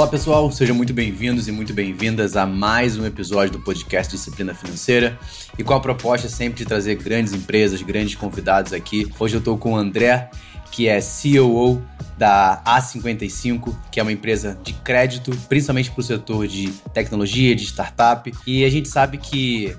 [0.00, 4.54] Fala pessoal, sejam muito bem-vindos e muito bem-vindas a mais um episódio do podcast Disciplina
[4.54, 5.18] Financeira
[5.58, 9.12] e com a proposta sempre de trazer grandes empresas, grandes convidados aqui.
[9.18, 10.30] Hoje eu estou com o André,
[10.72, 11.82] que é CEO
[12.16, 17.64] da A55, que é uma empresa de crédito, principalmente para o setor de tecnologia, de
[17.64, 18.32] startup.
[18.46, 19.76] E a gente sabe que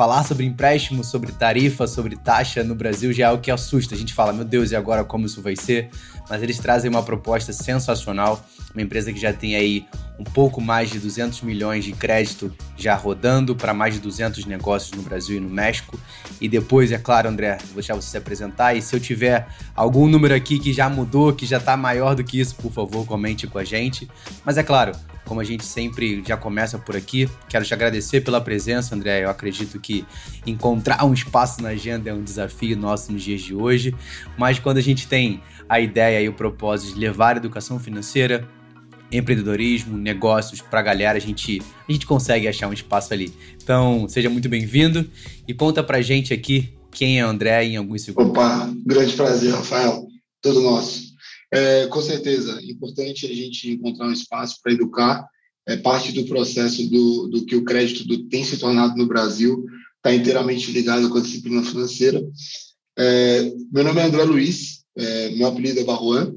[0.00, 3.94] falar sobre empréstimo, sobre tarifa, sobre taxa no Brasil já é algo que assusta.
[3.94, 5.90] A gente fala, meu Deus, e agora como isso vai ser?
[6.30, 9.84] Mas eles trazem uma proposta sensacional, uma empresa que já tem aí
[10.20, 14.92] um pouco mais de 200 milhões de crédito já rodando para mais de 200 negócios
[14.92, 15.98] no Brasil e no México.
[16.40, 18.74] E depois, é claro, André, vou deixar você se apresentar.
[18.74, 22.22] E se eu tiver algum número aqui que já mudou, que já está maior do
[22.22, 24.08] que isso, por favor, comente com a gente.
[24.44, 24.92] Mas é claro,
[25.30, 29.24] como a gente sempre já começa por aqui, quero te agradecer pela presença, André.
[29.24, 30.04] Eu acredito que
[30.46, 33.94] encontrar um espaço na agenda é um desafio nosso nos dias de hoje,
[34.36, 38.44] mas quando a gente tem a ideia e o propósito de levar educação financeira,
[39.12, 43.32] empreendedorismo, negócios para a galera, a gente, a gente consegue achar um espaço ali.
[43.62, 45.08] Então, seja muito bem-vindo
[45.46, 48.32] e conta pra gente aqui quem é André em alguns segundos.
[48.32, 50.08] Opa, grande prazer, Rafael.
[50.42, 51.14] Todo nosso.
[51.52, 55.24] É, com certeza, é importante a gente encontrar um espaço para educar.
[55.68, 59.64] É parte do processo do, do que o crédito do, tem se tornado no Brasil,
[59.98, 62.20] está inteiramente ligado com a disciplina financeira.
[62.98, 66.34] É, meu nome é André Luiz, é, meu apelido é Barruan.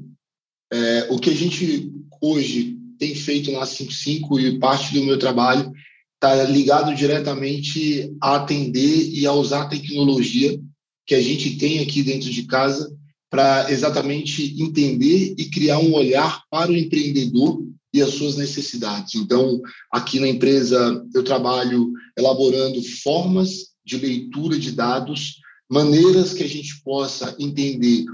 [0.72, 5.72] É, o que a gente hoje tem feito na 55 e parte do meu trabalho
[6.14, 10.58] está ligado diretamente a atender e a usar a tecnologia
[11.06, 12.90] que a gente tem aqui dentro de casa
[13.30, 19.14] para exatamente entender e criar um olhar para o empreendedor e as suas necessidades.
[19.16, 26.48] Então, aqui na empresa, eu trabalho elaborando formas de leitura de dados, maneiras que a
[26.48, 28.06] gente possa entender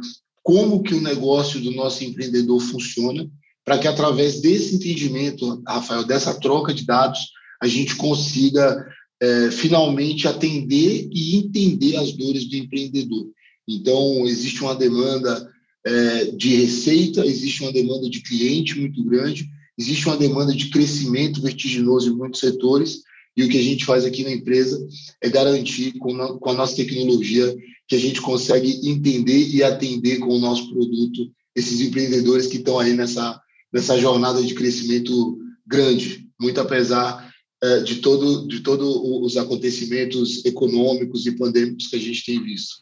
[0.42, 3.28] como que o negócio do nosso empreendedor funciona,
[3.64, 7.20] para que através desse entendimento, Rafael, dessa troca de dados,
[7.62, 8.86] a gente consiga
[9.20, 13.28] é, finalmente atender e entender as dores do empreendedor.
[13.68, 15.48] Então, existe uma demanda
[15.86, 19.46] é, de receita, existe uma demanda de cliente muito grande,
[19.78, 23.02] existe uma demanda de crescimento vertiginoso em muitos setores,
[23.36, 24.84] e o que a gente faz aqui na empresa
[25.22, 27.54] é garantir, com, a, com a nossa tecnologia,
[27.90, 32.78] que a gente consegue entender e atender com o nosso produto esses empreendedores que estão
[32.78, 33.40] aí nessa,
[33.72, 35.36] nessa jornada de crescimento
[35.66, 37.28] grande, muito apesar
[37.60, 38.86] é, de todo de todos
[39.26, 42.76] os acontecimentos econômicos e pandêmicos que a gente tem visto.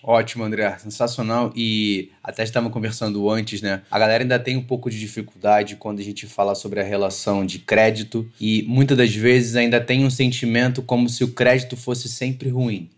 [0.00, 0.78] Ótimo, André.
[0.78, 1.52] Sensacional.
[1.56, 3.82] E até estávamos conversando antes, né?
[3.90, 7.44] A galera ainda tem um pouco de dificuldade quando a gente fala sobre a relação
[7.44, 12.08] de crédito e muitas das vezes ainda tem um sentimento como se o crédito fosse
[12.08, 12.88] sempre ruim,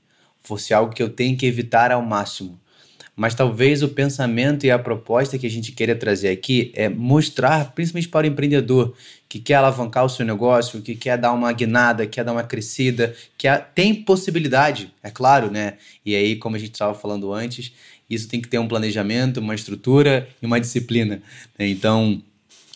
[0.45, 2.61] fosse algo que eu tenho que evitar ao máximo.
[3.17, 7.73] Mas talvez o pensamento e a proposta que a gente queira trazer aqui é mostrar,
[7.73, 8.95] principalmente para o empreendedor
[9.29, 13.15] que quer alavancar o seu negócio, que quer dar uma guinada, quer dar uma crescida,
[13.39, 15.75] que tem possibilidade, é claro, né?
[16.05, 17.73] E aí, como a gente estava falando antes,
[18.11, 21.23] isso tem que ter um planejamento, uma estrutura e uma disciplina.
[21.59, 21.69] Né?
[21.69, 22.21] Então,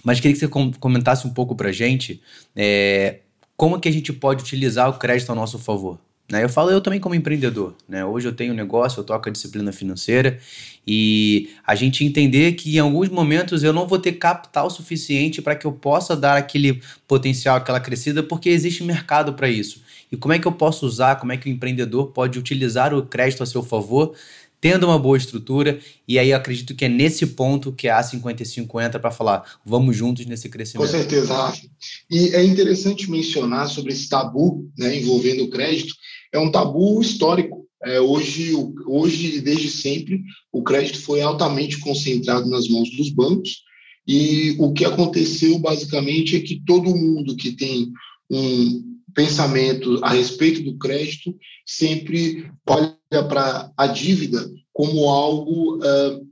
[0.05, 2.21] mas queria que você comentasse um pouco para a gente
[2.55, 3.19] é,
[3.57, 5.99] como que a gente pode utilizar o crédito ao nosso favor.
[6.31, 6.45] Né?
[6.45, 7.75] Eu falo eu também como empreendedor.
[7.89, 8.05] Né?
[8.05, 10.39] Hoje eu tenho um negócio, eu toco a disciplina financeira
[10.87, 15.57] e a gente entender que em alguns momentos eu não vou ter capital suficiente para
[15.57, 19.83] que eu possa dar aquele potencial, aquela crescida, porque existe mercado para isso.
[20.11, 23.03] E como é que eu posso usar, como é que o empreendedor pode utilizar o
[23.03, 24.15] crédito a seu favor,
[24.61, 28.99] tendo uma boa estrutura, e aí acredito que é nesse ponto que a A55 entra
[28.99, 30.87] para falar, vamos juntos nesse crescimento.
[30.87, 31.67] Com certeza, Rafa.
[32.11, 35.95] E é interessante mencionar sobre esse tabu né, envolvendo o crédito,
[36.33, 37.67] é um tabu histórico.
[37.85, 38.53] É, hoje,
[38.87, 40.23] hoje, desde sempre,
[40.53, 43.63] o crédito foi altamente concentrado nas mãos dos bancos,
[44.07, 47.93] e o que aconteceu basicamente é que todo mundo que tem
[48.31, 48.83] um
[49.15, 51.37] pensamento a respeito do crédito
[51.67, 56.27] sempre olha para a dívida como algo uh,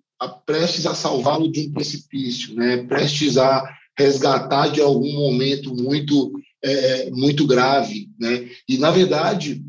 [0.47, 2.79] prestes a salvá-lo de um precipício, né?
[2.85, 3.63] prestes a
[3.99, 6.33] resgatar de algum momento muito
[6.63, 8.49] é, muito grave, né?
[8.69, 9.63] E na verdade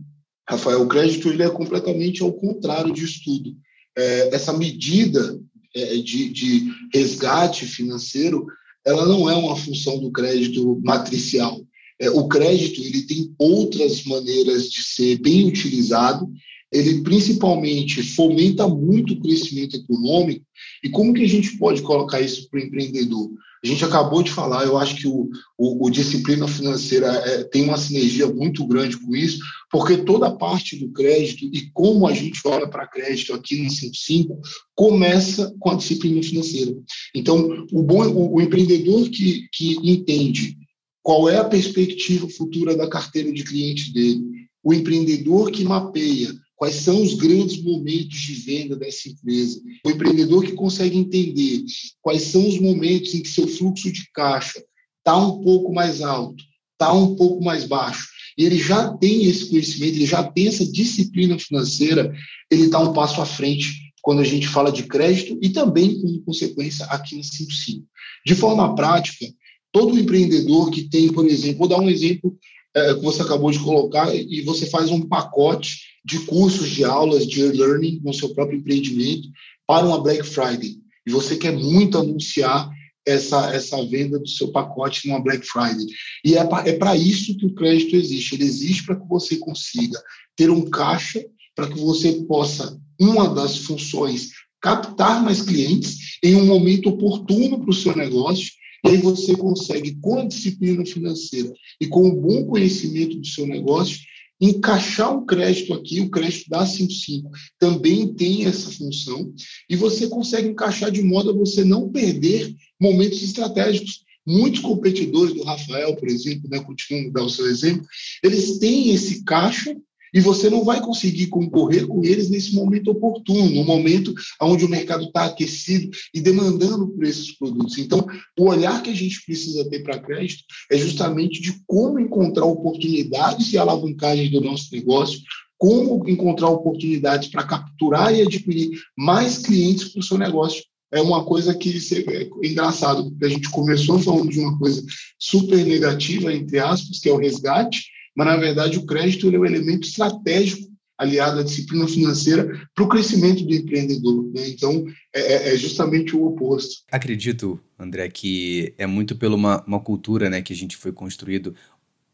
[0.50, 3.56] Rafael, o crédito ele é completamente ao contrário disso tudo.
[3.98, 5.40] É, essa medida
[5.76, 8.46] é, de, de, resgate financeiro,
[8.86, 11.60] ela não é uma função do crédito matricial.
[12.00, 16.30] É, o crédito ele tem outras maneiras de ser bem utilizado.
[16.72, 20.46] Ele principalmente fomenta muito o crescimento econômico.
[20.84, 23.30] E como que a gente pode colocar isso para o empreendedor?
[23.68, 27.66] A gente acabou de falar, eu acho que o, o, o disciplina financeira é, tem
[27.66, 32.14] uma sinergia muito grande com isso, porque toda a parte do crédito e como a
[32.14, 34.40] gente olha para crédito aqui no 55
[34.74, 36.74] começa com a disciplina financeira.
[37.14, 40.56] Então, o, bom, o, o empreendedor que, que entende
[41.04, 44.24] qual é a perspectiva futura da carteira de cliente dele,
[44.64, 50.44] o empreendedor que mapeia quais são os grandes momentos de venda dessa empresa, o empreendedor
[50.44, 51.64] que consegue entender
[52.02, 54.62] quais são os momentos em que seu fluxo de caixa
[54.98, 56.44] está um pouco mais alto,
[56.74, 61.38] está um pouco mais baixo, ele já tem esse conhecimento, ele já tem essa disciplina
[61.40, 62.14] financeira,
[62.52, 66.22] ele está um passo à frente quando a gente fala de crédito e também, como
[66.22, 67.86] consequência, aqui no 55.
[68.26, 69.26] De forma prática,
[69.72, 72.38] todo empreendedor que tem, por exemplo, vou dar um exemplo
[72.76, 77.28] é, que você acabou de colocar, e você faz um pacote de cursos, de aulas,
[77.28, 79.28] de e-learning no seu próprio empreendimento
[79.68, 80.78] para uma Black Friday.
[81.06, 82.70] E você quer muito anunciar
[83.06, 85.86] essa, essa venda do seu pacote numa Black Friday.
[86.24, 88.36] E é para é isso que o crédito existe.
[88.36, 90.02] Ele existe para que você consiga
[90.36, 91.24] ter um caixa
[91.54, 94.30] para que você possa, uma das funções,
[94.62, 98.52] captar mais clientes em um momento oportuno para o seu negócio
[98.86, 101.52] e aí você consegue, com a disciplina financeira
[101.82, 104.00] e com o bom conhecimento do seu negócio,
[104.40, 109.34] encaixar um crédito aqui, o crédito da 55 também tem essa função,
[109.70, 114.06] e você consegue encaixar de modo a você não perder momentos estratégicos.
[114.30, 117.86] Muitos competidores do Rafael, por exemplo, né, continuando a dar o seu exemplo,
[118.22, 119.74] eles têm esse caixa
[120.14, 124.70] e você não vai conseguir concorrer com eles nesse momento oportuno, no momento onde o
[124.70, 127.78] mercado está aquecido e demandando por esses produtos.
[127.78, 128.06] Então,
[128.38, 133.52] o olhar que a gente precisa ter para crédito é justamente de como encontrar oportunidades
[133.52, 135.20] e alavancagem do nosso negócio,
[135.58, 140.64] como encontrar oportunidades para capturar e adquirir mais clientes para o seu negócio.
[140.92, 141.78] É uma coisa que
[142.08, 144.82] é engraçado, porque a gente começou falando de uma coisa
[145.20, 147.88] super negativa, entre aspas, que é o resgate,
[148.18, 150.68] mas na verdade o crédito é um elemento estratégico
[150.98, 154.24] aliado à disciplina financeira para o crescimento do empreendedor.
[154.34, 154.50] Né?
[154.50, 156.82] Então, é, é, é, justamente o oposto.
[156.92, 161.54] Acredito, André, que é muito pela uma, uma cultura né, que a gente foi construído.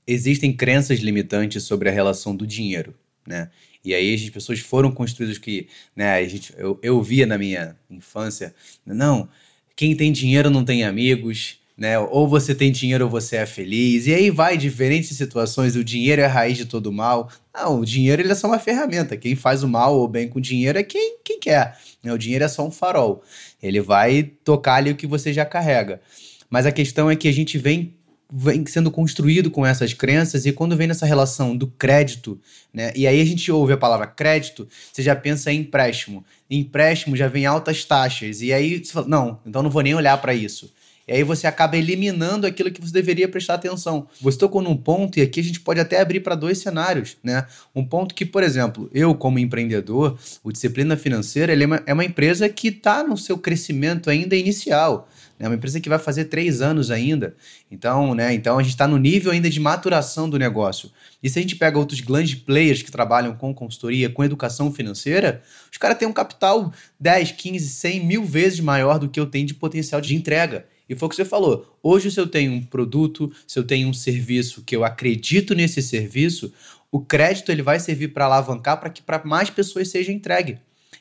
[0.06, 2.94] Existem crenças limitantes sobre a relação do dinheiro,
[3.26, 3.50] né?
[3.86, 7.78] E aí as pessoas foram construídas que, né, a gente, eu, eu via na minha
[7.90, 8.54] infância,
[8.86, 9.30] não,
[9.76, 11.98] quem tem dinheiro não tem amigos, né?
[12.00, 14.08] Ou você tem dinheiro ou você é feliz.
[14.08, 17.30] E aí vai diferentes situações, o dinheiro é a raiz de todo mal.
[17.54, 19.18] Não, o dinheiro ele é só uma ferramenta.
[19.18, 21.78] Quem faz o mal ou bem com o dinheiro é quem, quem quer.
[22.04, 22.14] Né?
[22.14, 23.24] O dinheiro é só um farol.
[23.62, 26.02] Ele vai tocar ali o que você já carrega.
[26.50, 27.96] Mas a questão é que a gente vem
[28.36, 32.42] vem sendo construído com essas crenças e quando vem nessa relação do crédito,
[32.74, 32.92] né?
[32.96, 36.26] E aí a gente ouve a palavra crédito, você já pensa em empréstimo.
[36.50, 40.19] empréstimo já vem altas taxas e aí você fala, não, então não vou nem olhar
[40.19, 40.74] para isso.
[41.08, 44.08] E aí você acaba eliminando aquilo que você deveria prestar atenção.
[44.22, 47.46] Você tocou num ponto, e aqui a gente pode até abrir para dois cenários, né?
[47.76, 52.06] Um ponto que, por exemplo, eu, como empreendedor, o Disciplina Financeira é, uma, é uma
[52.06, 55.10] empresa que está no seu crescimento ainda inicial.
[55.40, 57.36] É uma empresa que vai fazer três anos ainda.
[57.70, 60.90] Então, né, então a gente está no nível ainda de maturação do negócio.
[61.22, 65.42] E se a gente pega outros grandes players que trabalham com consultoria, com educação financeira,
[65.70, 69.46] os caras têm um capital 10, 15, 100 mil vezes maior do que eu tenho
[69.46, 70.66] de potencial de entrega.
[70.94, 71.78] E foi o que você falou.
[71.81, 75.81] Hoje, se eu tenho um produto, se eu tenho um serviço que eu acredito nesse
[75.81, 76.54] serviço,
[76.92, 80.59] o crédito ele vai servir para alavancar para que para mais pessoas seja entregue.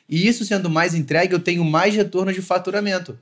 [0.09, 3.17] E isso sendo mais entregue, eu tenho mais retorno de faturamento.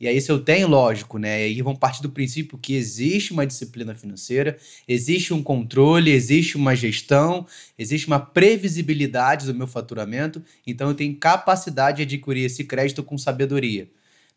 [0.00, 1.40] E aí, se eu tenho, lógico, né?
[1.40, 4.56] E aí vão partir do princípio que existe uma disciplina financeira,
[4.88, 7.46] existe um controle, existe uma gestão,
[7.78, 13.16] existe uma previsibilidade do meu faturamento, então eu tenho capacidade de adquirir esse crédito com
[13.16, 13.88] sabedoria.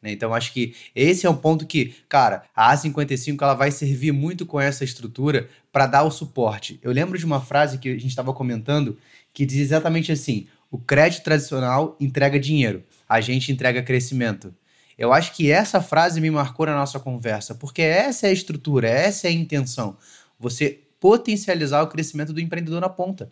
[0.07, 0.13] Né?
[0.13, 4.45] Então, acho que esse é um ponto que, cara, a A55 ela vai servir muito
[4.45, 6.79] com essa estrutura para dar o suporte.
[6.81, 8.97] Eu lembro de uma frase que a gente estava comentando
[9.33, 14.53] que diz exatamente assim: o crédito tradicional entrega dinheiro, a gente entrega crescimento.
[14.97, 18.89] Eu acho que essa frase me marcou na nossa conversa, porque essa é a estrutura,
[18.89, 19.95] essa é a intenção.
[20.39, 23.31] Você potencializar o crescimento do empreendedor na ponta.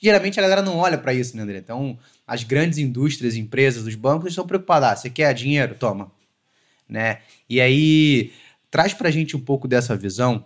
[0.00, 1.58] Geralmente a galera não olha para isso, né, André?
[1.58, 4.88] Então, as grandes indústrias, empresas, os bancos estão preocupados.
[4.88, 5.74] Ah, você quer dinheiro?
[5.74, 6.10] Toma.
[6.88, 7.18] Né?
[7.48, 8.32] E aí,
[8.70, 10.44] traz para a gente um pouco dessa visão,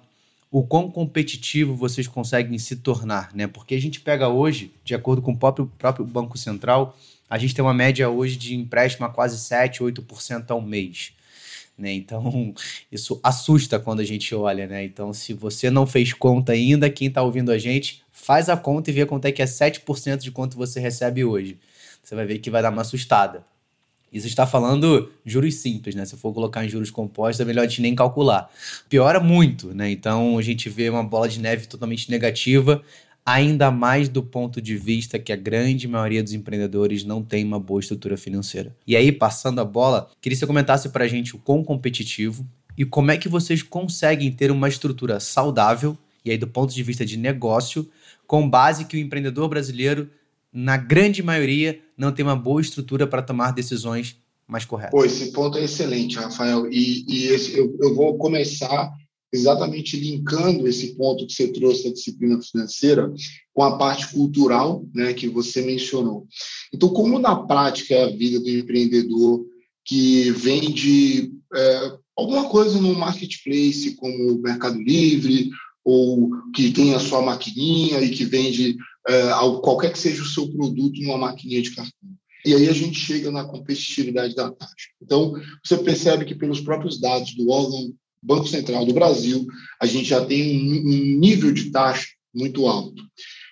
[0.50, 3.46] o quão competitivo vocês conseguem se tornar, né?
[3.46, 6.96] Porque a gente pega hoje, de acordo com o próprio, próprio Banco Central,
[7.28, 11.12] a gente tem uma média hoje de empréstimo a quase 7, 8% ao mês.
[11.76, 11.92] Né?
[11.92, 12.54] Então,
[12.90, 14.84] isso assusta quando a gente olha, né?
[14.84, 18.90] Então, se você não fez conta ainda, quem está ouvindo a gente, faz a conta
[18.90, 21.58] e vê quanto é que é 7% de quanto você recebe hoje
[22.04, 23.44] você vai ver que vai dar uma assustada.
[24.12, 26.04] Isso está falando juros simples, né?
[26.04, 28.48] Se for colocar em juros compostos, é melhor a gente nem calcular.
[28.88, 29.90] Piora muito, né?
[29.90, 32.80] Então a gente vê uma bola de neve totalmente negativa,
[33.24, 37.58] ainda mais do ponto de vista que a grande maioria dos empreendedores não tem uma
[37.58, 38.76] boa estrutura financeira.
[38.86, 42.46] E aí, passando a bola, queria que você comentasse para a gente o quão competitivo
[42.76, 46.82] e como é que vocês conseguem ter uma estrutura saudável, e aí do ponto de
[46.82, 47.88] vista de negócio,
[48.26, 50.10] com base que o empreendedor brasileiro
[50.52, 54.16] na grande maioria, não tem uma boa estrutura para tomar decisões
[54.46, 54.92] mais corretas.
[54.92, 56.70] Pô, esse ponto é excelente, Rafael.
[56.70, 58.92] E, e esse, eu, eu vou começar
[59.34, 63.12] exatamente linkando esse ponto que você trouxe da disciplina financeira
[63.52, 66.26] com a parte cultural, né, que você mencionou.
[66.72, 69.44] Então, como na prática é a vida do empreendedor
[69.84, 75.50] que vende é, alguma coisa no marketplace, como o Mercado Livre,
[75.84, 78.76] ou que tem a sua maquininha e que vende
[79.06, 79.30] é,
[79.62, 82.08] qualquer que seja o seu produto numa maquininha de cartão.
[82.46, 84.88] E aí a gente chega na competitividade da taxa.
[85.02, 85.32] Então,
[85.64, 87.92] você percebe que pelos próprios dados do órgão
[88.24, 89.46] Banco Central do Brasil,
[89.80, 93.02] a gente já tem um, nível de taxa muito alto.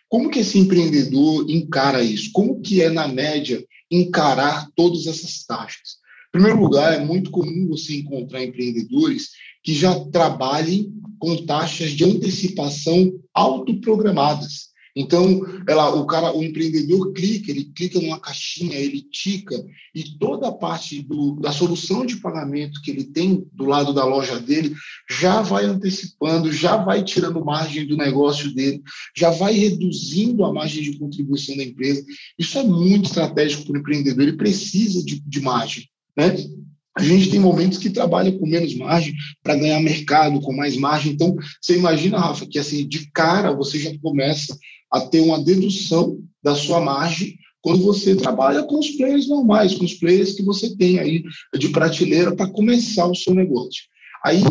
[0.09, 2.31] Como que esse empreendedor encara isso?
[2.33, 6.01] Como que é, na média, encarar todas essas taxas?
[6.29, 9.31] Em primeiro lugar, é muito comum você encontrar empreendedores
[9.63, 14.72] que já trabalhem com taxas de antecipação autoprogramadas.
[14.95, 19.55] Então, ela, o cara, o empreendedor clica, ele clica numa caixinha, ele tica
[19.95, 24.05] e toda a parte do, da solução de pagamento que ele tem do lado da
[24.05, 24.75] loja dele
[25.11, 28.83] já vai antecipando, já vai tirando margem do negócio dele,
[29.17, 32.05] já vai reduzindo a margem de contribuição da empresa.
[32.39, 34.23] Isso é muito estratégico para o empreendedor.
[34.23, 36.37] Ele precisa de, de margem, né?
[36.95, 41.13] A gente tem momentos que trabalha com menos margem para ganhar mercado, com mais margem.
[41.13, 44.55] Então, você imagina, Rafa, que assim, de cara você já começa
[44.93, 49.85] a ter uma dedução da sua margem quando você trabalha com os players normais, com
[49.85, 51.23] os players que você tem aí
[51.57, 53.85] de prateleira para começar o seu negócio.
[54.25, 54.43] Aí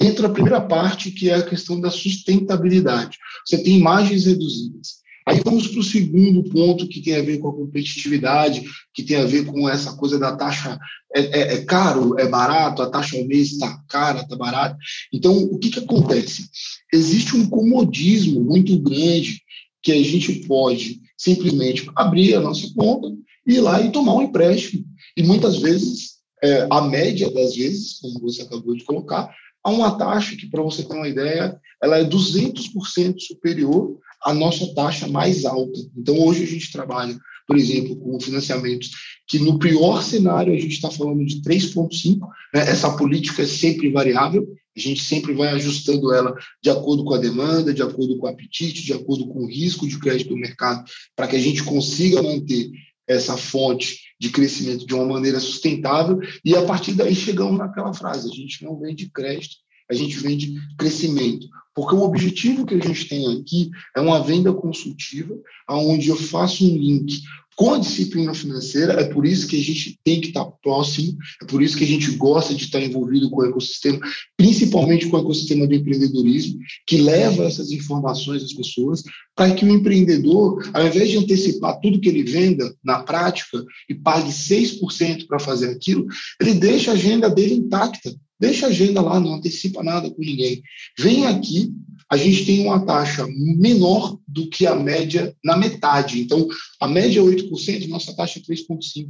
[0.00, 3.18] entra a primeira parte, que é a questão da sustentabilidade.
[3.46, 5.00] Você tem margens reduzidas.
[5.26, 8.64] Aí vamos para o segundo ponto, que tem a ver com a competitividade,
[8.94, 10.78] que tem a ver com essa coisa da taxa.
[11.14, 14.76] É, é, é caro, é barato, a taxa ao mês está cara, está barato.
[15.12, 16.48] Então, o que, que acontece?
[16.92, 19.39] Existe um comodismo muito grande
[19.82, 23.08] que a gente pode simplesmente abrir a nossa conta,
[23.46, 24.84] ir lá e tomar um empréstimo.
[25.16, 29.96] E muitas vezes, é, a média das vezes, como você acabou de colocar, há uma
[29.96, 35.44] taxa que, para você ter uma ideia, ela é 200% superior à nossa taxa mais
[35.44, 35.78] alta.
[35.96, 37.18] Então, hoje a gente trabalha,
[37.50, 38.92] por exemplo, com financiamentos
[39.26, 42.20] que no pior cenário a gente está falando de 3,5%.
[42.54, 42.60] Né?
[42.60, 47.18] Essa política é sempre variável, a gente sempre vai ajustando ela de acordo com a
[47.18, 50.88] demanda, de acordo com o apetite, de acordo com o risco de crédito do mercado,
[51.16, 52.70] para que a gente consiga manter
[53.08, 56.20] essa fonte de crescimento de uma maneira sustentável.
[56.44, 59.56] E a partir daí chegamos naquela frase: a gente não vende crédito,
[59.90, 61.46] a gente vende crescimento.
[61.74, 65.34] Porque o objetivo que a gente tem aqui é uma venda consultiva,
[65.68, 67.22] onde eu faço um link
[67.60, 71.44] com a disciplina financeira, é por isso que a gente tem que estar próximo, é
[71.44, 74.00] por isso que a gente gosta de estar envolvido com o ecossistema,
[74.34, 79.02] principalmente com o ecossistema do empreendedorismo, que leva essas informações às pessoas,
[79.36, 83.94] para que o empreendedor, ao invés de antecipar tudo que ele venda na prática e
[83.94, 86.06] pague 6% para fazer aquilo,
[86.40, 88.10] ele deixa a agenda dele intacta.
[88.40, 90.62] Deixa a agenda lá, não antecipa nada com ninguém.
[90.98, 91.70] Vem aqui,
[92.10, 93.26] a gente tem uma taxa
[93.58, 96.20] menor do que a média na metade.
[96.20, 96.48] Então,
[96.80, 99.08] a média é 8%, nossa taxa é 3,5%.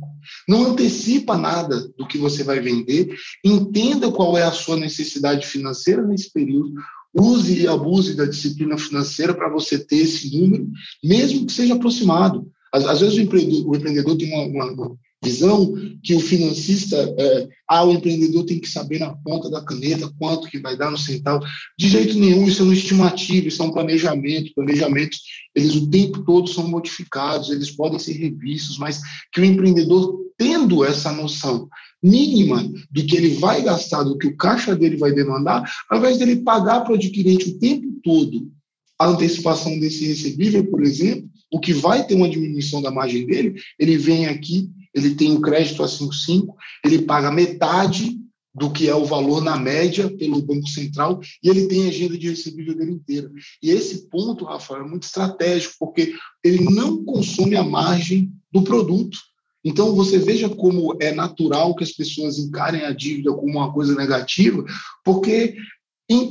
[0.49, 6.03] Não antecipa nada do que você vai vender, entenda qual é a sua necessidade financeira
[6.03, 6.75] nesse período,
[7.15, 10.69] use e abuse da disciplina financeira para você ter esse número,
[11.03, 12.51] mesmo que seja aproximado.
[12.73, 17.49] Às, às vezes o empreendedor, o empreendedor tem uma, uma, visão que o financista, é,
[17.69, 20.97] ah, o empreendedor tem que saber na ponta da caneta quanto que vai dar no
[20.97, 21.45] centavo.
[21.79, 24.53] De jeito nenhum, isso é uma estimativa, isso é um planejamento.
[24.55, 25.21] Planejamentos,
[25.55, 29.01] eles o tempo todo são modificados, eles podem ser revistos, mas
[29.33, 31.69] que o empreendedor, tendo essa noção
[32.03, 36.19] mínima do que ele vai gastar, do que o caixa dele vai demandar, ao invés
[36.19, 38.51] dele pagar para o adquirente o tempo todo
[38.99, 43.55] a antecipação desse recebível, por exemplo, o que vai ter uma diminuição da margem dele,
[43.79, 46.55] ele vem aqui ele tem um crédito a 5,5,
[46.85, 48.21] ele paga metade
[48.55, 52.19] do que é o valor na média pelo Banco Central e ele tem a agenda
[52.19, 53.31] de recebível dele inteira.
[53.63, 59.19] E esse ponto, Rafael, é muito estratégico, porque ele não consome a margem do produto.
[59.65, 63.95] Então, você veja como é natural que as pessoas encarem a dívida como uma coisa
[63.95, 64.65] negativa,
[65.05, 65.55] porque,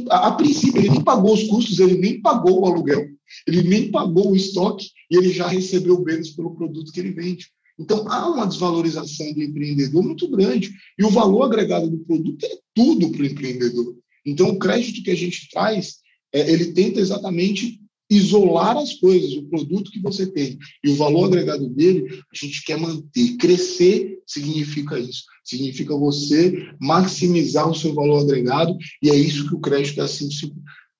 [0.09, 3.07] a, princípio, ele nem pagou os custos, ele nem pagou o aluguel,
[3.47, 7.47] ele nem pagou o estoque e ele já recebeu bens pelo produto que ele vende.
[7.79, 10.71] Então, há uma desvalorização do empreendedor muito grande.
[10.97, 13.95] E o valor agregado do produto é tudo para o empreendedor.
[14.25, 15.95] Então, o crédito que a gente traz,
[16.33, 21.25] é, ele tenta exatamente isolar as coisas, o produto que você tem e o valor
[21.25, 23.37] agregado dele, a gente quer manter.
[23.37, 25.23] Crescer significa isso.
[25.43, 30.55] Significa você maximizar o seu valor agregado e é isso que o crédito da 55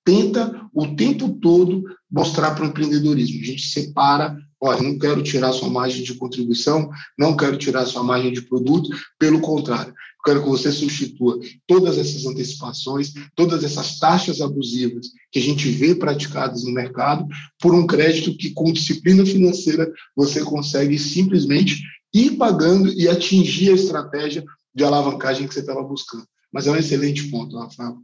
[0.06, 3.42] tenta o tempo todo mostrar para o empreendedorismo.
[3.42, 8.04] A gente separa Olha, não quero tirar sua margem de contribuição, não quero tirar sua
[8.04, 9.94] margem de produto, pelo contrário,
[10.26, 15.96] quero que você substitua todas essas antecipações, todas essas taxas abusivas que a gente vê
[15.96, 17.26] praticadas no mercado
[17.60, 21.82] por um crédito que, com disciplina financeira, você consegue simplesmente
[22.14, 26.26] ir pagando e atingir a estratégia de alavancagem que você estava buscando.
[26.52, 27.98] Mas é um excelente ponto, Rafael.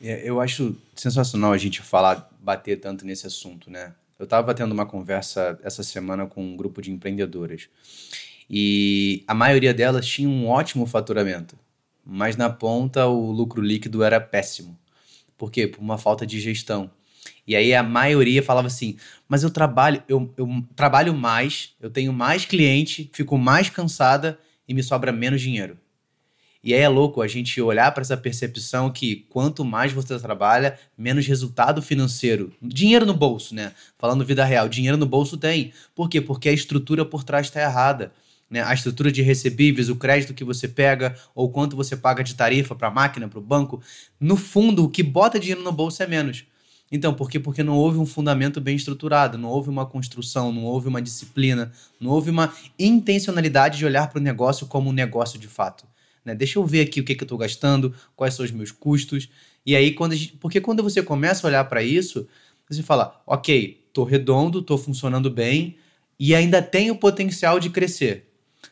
[0.00, 3.94] É, eu acho sensacional a gente falar, bater tanto nesse assunto, né?
[4.22, 7.68] Eu estava tendo uma conversa essa semana com um grupo de empreendedoras
[8.48, 11.58] e a maioria delas tinha um ótimo faturamento,
[12.06, 14.78] mas na ponta o lucro líquido era péssimo.
[15.36, 15.66] Por quê?
[15.66, 16.88] Por uma falta de gestão.
[17.44, 18.96] E aí a maioria falava assim:
[19.28, 24.38] mas eu trabalho, eu, eu trabalho mais, eu tenho mais cliente, fico mais cansada
[24.68, 25.76] e me sobra menos dinheiro.
[26.64, 30.78] E aí é louco a gente olhar para essa percepção que quanto mais você trabalha,
[30.96, 33.72] menos resultado financeiro, dinheiro no bolso, né?
[33.98, 35.72] Falando vida real, dinheiro no bolso tem.
[35.94, 36.20] Por quê?
[36.20, 38.12] Porque a estrutura por trás está errada.
[38.48, 38.62] Né?
[38.62, 42.74] A estrutura de recebíveis, o crédito que você pega, ou quanto você paga de tarifa
[42.74, 43.82] para a máquina, para o banco,
[44.20, 46.44] no fundo, o que bota dinheiro no bolso é menos.
[46.92, 47.40] Então, por quê?
[47.40, 51.72] Porque não houve um fundamento bem estruturado, não houve uma construção, não houve uma disciplina,
[51.98, 55.86] não houve uma intencionalidade de olhar para o negócio como um negócio de fato.
[56.24, 56.34] Né?
[56.34, 59.28] Deixa eu ver aqui o que, que eu estou gastando, quais são os meus custos.
[59.64, 62.26] E aí, quando gente, porque quando você começa a olhar para isso,
[62.68, 65.76] você fala, ok, estou redondo, estou funcionando bem
[66.18, 68.28] e ainda tenho potencial de crescer.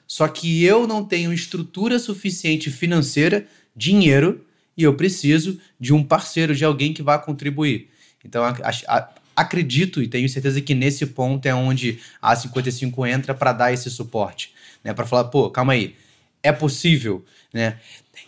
[0.06, 4.44] Só que eu não tenho estrutura suficiente financeira, dinheiro,
[4.76, 7.90] e eu preciso de um parceiro, de alguém que vá contribuir.
[8.24, 8.54] Então, a,
[8.88, 13.72] a, acredito e tenho certeza que nesse ponto é onde a 55 entra para dar
[13.72, 14.52] esse suporte.
[14.82, 14.92] Né?
[14.92, 15.94] Para falar, pô, calma aí,
[16.42, 17.78] é possível né?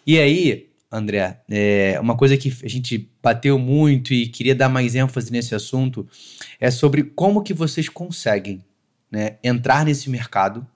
[0.07, 4.95] E aí, André, é, uma coisa que a gente bateu muito e queria dar mais
[4.95, 6.07] ênfase nesse assunto
[6.61, 8.65] é sobre como que vocês conseguem
[9.11, 10.67] né, entrar nesse mercado,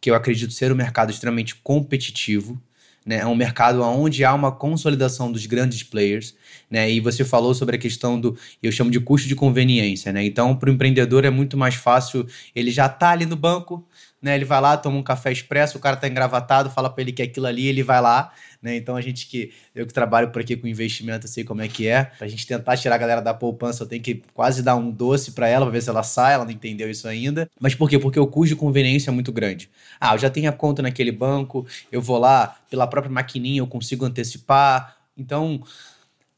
[0.00, 2.60] que eu acredito ser um mercado extremamente competitivo,
[3.04, 6.34] né, é um mercado onde há uma consolidação dos grandes players,
[6.70, 10.24] né, e você falou sobre a questão do, eu chamo de custo de conveniência, né,
[10.24, 13.86] então para o empreendedor é muito mais fácil, ele já está ali no banco,
[14.22, 14.36] né?
[14.36, 17.20] Ele vai lá, toma um café expresso, o cara tá engravatado, fala para ele que
[17.20, 18.32] é aquilo ali, ele vai lá,
[18.62, 18.76] né?
[18.76, 21.88] Então a gente que eu que trabalho por aqui com investimento, sei como é que
[21.88, 22.04] é.
[22.04, 25.32] Pra gente tentar tirar a galera da poupança, eu tenho que quase dar um doce
[25.32, 27.50] para ela, pra ver se ela sai, ela não entendeu isso ainda.
[27.60, 27.98] Mas por quê?
[27.98, 29.68] Porque o custo de conveniência é muito grande.
[30.00, 33.66] Ah, eu já tenho a conta naquele banco, eu vou lá, pela própria maquininha eu
[33.66, 34.96] consigo antecipar.
[35.16, 35.62] Então,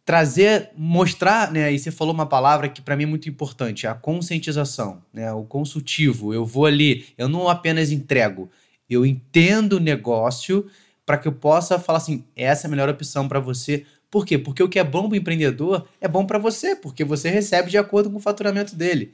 [0.05, 1.73] trazer, mostrar, né?
[1.73, 5.33] E você falou uma palavra que para mim é muito importante, a conscientização, né?
[5.33, 6.35] O consultivo.
[6.35, 8.51] Eu vou ali, eu não apenas entrego,
[8.89, 10.67] eu entendo o negócio
[11.07, 13.85] para que eu possa falar assim, essa é a melhor opção para você.
[14.11, 14.39] Por quê?
[14.39, 17.71] Porque o que é bom para o empreendedor é bom para você, porque você recebe
[17.71, 19.13] de acordo com o faturamento dele.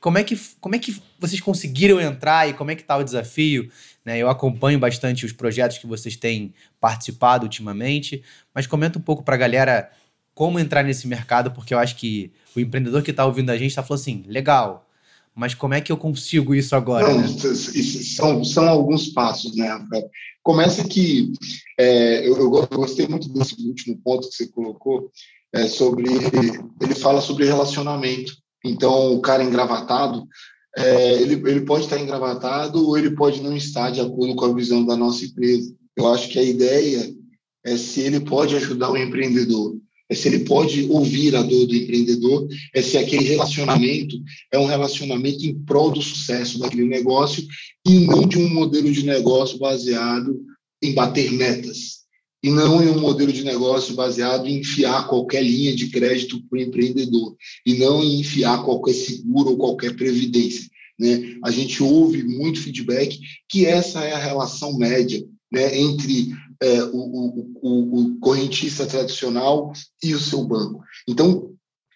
[0.00, 3.02] Como é que, como é que vocês conseguiram entrar e como é que está o
[3.02, 3.70] desafio?
[4.04, 4.18] Né?
[4.18, 8.22] Eu acompanho bastante os projetos que vocês têm participado ultimamente,
[8.54, 9.90] mas comenta um pouco para a galera
[10.34, 13.70] como entrar nesse mercado, porque eu acho que o empreendedor que está ouvindo a gente
[13.70, 14.88] está falando assim, legal,
[15.34, 17.08] mas como é que eu consigo isso agora?
[17.08, 17.28] Não, né?
[17.28, 20.08] são, são alguns passos, né, Rafael?
[20.42, 21.32] Começa que
[21.78, 25.10] é, eu, eu, gostei muito desse último ponto que você colocou,
[25.52, 26.04] é, sobre
[26.80, 28.32] ele fala sobre relacionamento.
[28.64, 30.26] Então, o cara engravatado,
[30.76, 34.54] é, ele, ele pode estar engravatado ou ele pode não estar de acordo com a
[34.54, 35.74] visão da nossa empresa.
[35.96, 37.14] Eu acho que a ideia
[37.64, 39.76] é se ele pode ajudar o empreendedor
[40.10, 44.16] é se ele pode ouvir a dor do empreendedor, é se aquele relacionamento
[44.52, 47.44] é um relacionamento em prol do sucesso daquele negócio
[47.86, 50.38] e não de um modelo de negócio baseado
[50.82, 52.04] em bater metas,
[52.42, 56.58] e não em um modelo de negócio baseado em enfiar qualquer linha de crédito para
[56.58, 60.68] o empreendedor, e não em enfiar qualquer seguro ou qualquer previdência.
[60.98, 61.36] Né?
[61.42, 66.96] A gente ouve muito feedback que essa é a relação média né, entre é, o,
[66.96, 70.82] o, o, o, correntista tradicional e o seu banco.
[71.08, 71.54] Então,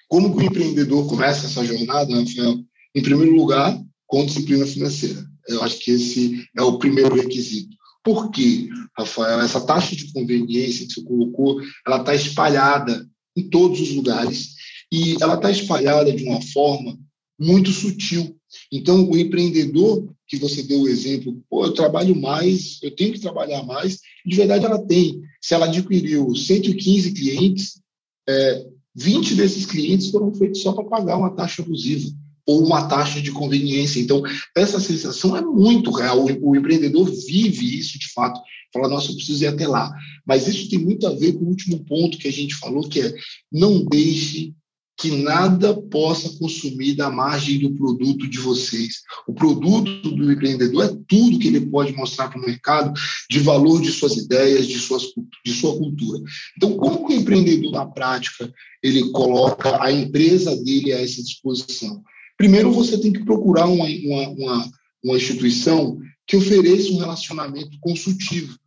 [0.08, 2.64] como que o empreendedor começa essa jornada, Rafael?
[2.94, 5.24] Em primeiro lugar, com disciplina financeira.
[5.46, 7.76] Eu acho que esse é o primeiro requisito.
[8.02, 9.40] Por quê, Rafael?
[9.40, 13.06] Essa taxa de conveniência que você colocou, ela está espalhada
[13.36, 14.54] em todos os lugares
[14.90, 16.98] e ela está espalhada de uma forma
[17.38, 18.36] muito sutil.
[18.72, 23.20] Então, o empreendedor que você deu o exemplo, pô, eu trabalho mais, eu tenho que
[23.20, 25.20] trabalhar mais, de verdade ela tem.
[25.40, 27.80] Se ela adquiriu 115 clientes,
[28.28, 32.08] é, 20 desses clientes foram feitos só para pagar uma taxa abusiva
[32.46, 34.00] ou uma taxa de conveniência.
[34.00, 34.22] Então,
[34.56, 36.24] essa sensação é muito real.
[36.24, 38.40] O, empreendedor vive isso de fato.
[38.72, 39.94] Fala, nossa, eu preciso ir até lá.
[40.26, 43.00] Mas isso tem muito a ver com o último ponto que a gente falou, que
[43.00, 43.14] é
[43.52, 44.54] não deixe
[44.98, 49.02] que nada possa consumir da margem do produto de vocês.
[49.28, 52.92] O produto do empreendedor é tudo que ele pode mostrar para o mercado
[53.30, 55.04] de valor de suas ideias, de, suas,
[55.46, 56.20] de sua cultura.
[56.56, 62.02] Então, como que o empreendedor, na prática, ele coloca a empresa dele a essa disposição?
[62.36, 64.70] Primeiro, você tem que procurar uma, uma, uma,
[65.04, 68.58] uma instituição que ofereça um relacionamento consultivo,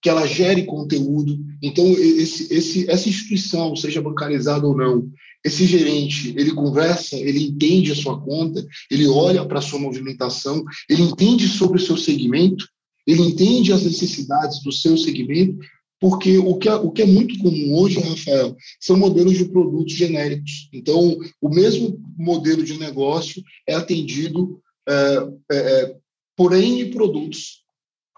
[0.00, 1.38] que ela gere conteúdo.
[1.60, 5.10] Então, esse, esse, essa instituição, seja bancarizada ou não,
[5.44, 10.62] esse gerente, ele conversa, ele entende a sua conta, ele olha para a sua movimentação,
[10.88, 12.68] ele entende sobre o seu segmento,
[13.06, 15.58] ele entende as necessidades do seu segmento
[16.00, 19.92] porque o que, é, o que é muito comum hoje, Rafael, são modelos de produtos
[19.92, 20.70] genéricos.
[20.72, 25.96] Então, o mesmo modelo de negócio é atendido é, é, é
[26.34, 27.60] por N produtos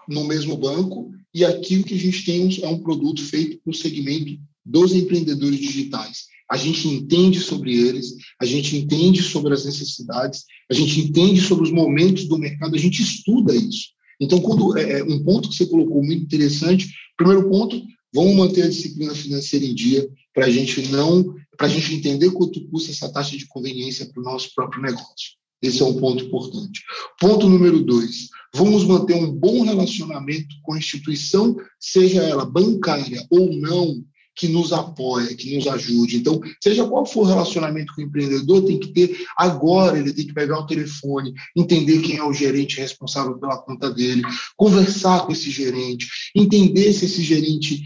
[0.07, 3.71] no mesmo banco, e aqui o que a gente tem é um produto feito para
[3.71, 6.27] o segmento dos empreendedores digitais.
[6.53, 11.63] A gente entende sobre eles, a gente entende sobre as necessidades, a gente entende sobre
[11.63, 13.87] os momentos do mercado, a gente estuda isso.
[14.21, 17.81] Então, quando é, é, um ponto que você colocou muito interessante, primeiro ponto,
[18.13, 22.29] vamos manter a disciplina financeira em dia para a gente não, para a gente entender
[22.29, 25.31] quanto custa essa taxa de conveniência para o nosso próprio negócio.
[25.59, 26.83] Esse é um ponto importante.
[27.19, 33.51] Ponto número dois: vamos manter um bom relacionamento com a instituição, seja ela bancária ou
[33.55, 34.03] não,
[34.35, 36.17] que nos apoia, que nos ajude.
[36.17, 40.25] Então, seja qual for o relacionamento com o empreendedor, tem que ter agora, ele tem
[40.25, 44.23] que pegar o telefone, entender quem é o gerente responsável pela conta dele,
[44.55, 47.81] conversar com esse gerente, entender se esse gerente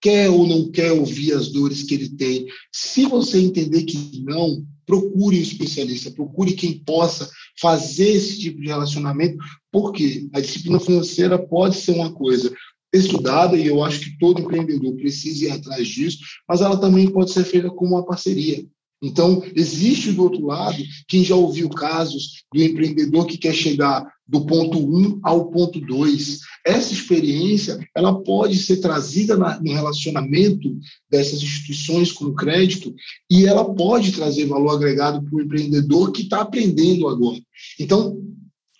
[0.00, 2.46] quer ou não quer ouvir as dores que ele tem.
[2.70, 8.66] Se você entender que não, procure um especialista, procure quem possa fazer esse tipo de
[8.66, 9.38] relacionamento,
[9.72, 12.54] porque a disciplina financeira pode ser uma coisa,
[12.98, 17.32] estudada, e eu acho que todo empreendedor precisa ir atrás disso, mas ela também pode
[17.32, 18.64] ser feita como uma parceria.
[19.02, 24.46] Então, existe do outro lado quem já ouviu casos do empreendedor que quer chegar do
[24.46, 26.38] ponto 1 ao ponto 2.
[26.64, 30.74] Essa experiência ela pode ser trazida na, no relacionamento
[31.10, 32.94] dessas instituições com crédito
[33.30, 37.38] e ela pode trazer valor agregado para o empreendedor que está aprendendo agora.
[37.78, 38.18] Então,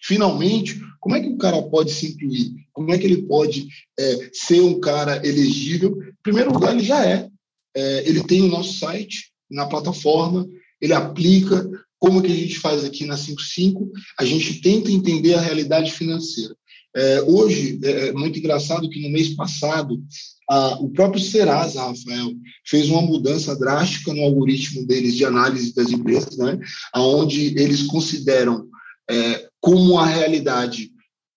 [0.03, 2.64] finalmente, como é que o cara pode se incluir?
[2.75, 5.97] Como é que ele pode é, ser um cara elegível?
[6.03, 7.29] Em primeiro lugar, ele já é.
[7.75, 8.09] é.
[8.09, 10.47] Ele tem o nosso site na plataforma,
[10.81, 11.71] ele aplica.
[11.99, 13.91] Como que a gente faz aqui na 55?
[14.19, 16.55] A gente tenta entender a realidade financeira.
[16.95, 20.03] É, hoje, é, é muito engraçado que no mês passado,
[20.49, 22.33] a, o próprio Serasa, Rafael,
[22.67, 26.59] fez uma mudança drástica no algoritmo deles de análise das empresas, né,
[26.95, 28.69] onde eles consideram
[29.11, 30.94] é, como a realidade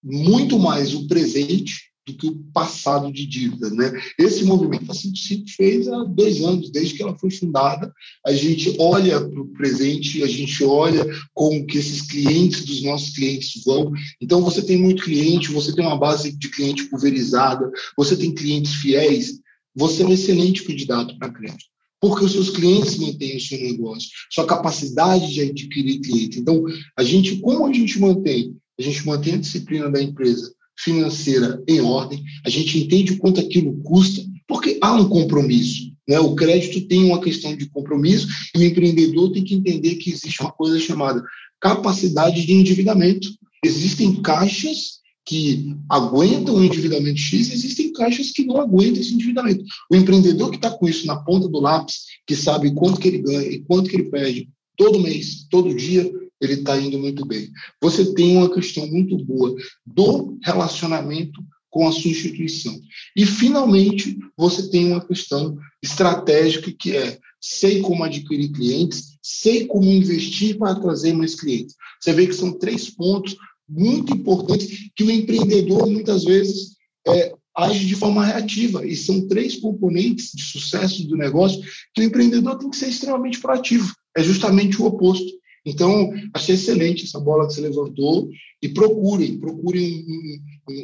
[0.07, 3.69] muito mais o presente do que o passado de dívida.
[3.69, 3.91] Né?
[4.17, 7.91] Esse movimento a 55 fez há dois anos, desde que ela foi fundada.
[8.25, 13.13] A gente olha para o presente, a gente olha como que esses clientes dos nossos
[13.13, 13.91] clientes vão.
[14.21, 18.75] Então, você tem muito cliente, você tem uma base de cliente pulverizada, você tem clientes
[18.75, 19.39] fiéis,
[19.75, 21.65] você é um excelente candidato para crédito
[21.99, 26.37] porque os seus clientes mantêm o seu negócio, sua capacidade de adquirir clientes.
[26.37, 26.63] Então,
[26.95, 31.81] a gente, como a gente mantém a gente mantém a disciplina da empresa financeira em
[31.81, 35.91] ordem, a gente entende o quanto aquilo custa, porque há um compromisso.
[36.07, 36.19] Né?
[36.19, 40.41] O crédito tem uma questão de compromisso e o empreendedor tem que entender que existe
[40.41, 41.23] uma coisa chamada
[41.59, 43.27] capacidade de endividamento.
[43.65, 49.63] Existem caixas que aguentam o endividamento X, existem caixas que não aguentam esse endividamento.
[49.91, 53.17] O empreendedor que está com isso na ponta do lápis, que sabe quanto que ele
[53.17, 56.09] ganha e quanto que ele perde todo mês, todo dia,
[56.41, 57.49] ele está indo muito bem.
[57.81, 62.79] Você tem uma questão muito boa do relacionamento com a sua instituição.
[63.15, 69.85] E, finalmente, você tem uma questão estratégica que é sei como adquirir clientes, sei como
[69.85, 71.75] investir para trazer mais clientes.
[72.01, 73.35] Você vê que são três pontos
[73.69, 78.85] muito importantes que o empreendedor, muitas vezes, é, age de forma reativa.
[78.85, 81.61] E são três componentes de sucesso do negócio
[81.93, 83.93] que o empreendedor tem que ser extremamente proativo.
[84.15, 85.31] É justamente o oposto.
[85.65, 88.29] Então, achei excelente essa bola que você levantou
[88.61, 90.05] e procurem, procurem,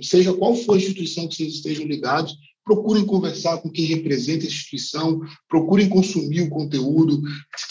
[0.01, 4.47] seja qual for a instituição que vocês estejam ligados, procurem conversar com quem representa a
[4.47, 7.21] instituição, procurem consumir o conteúdo,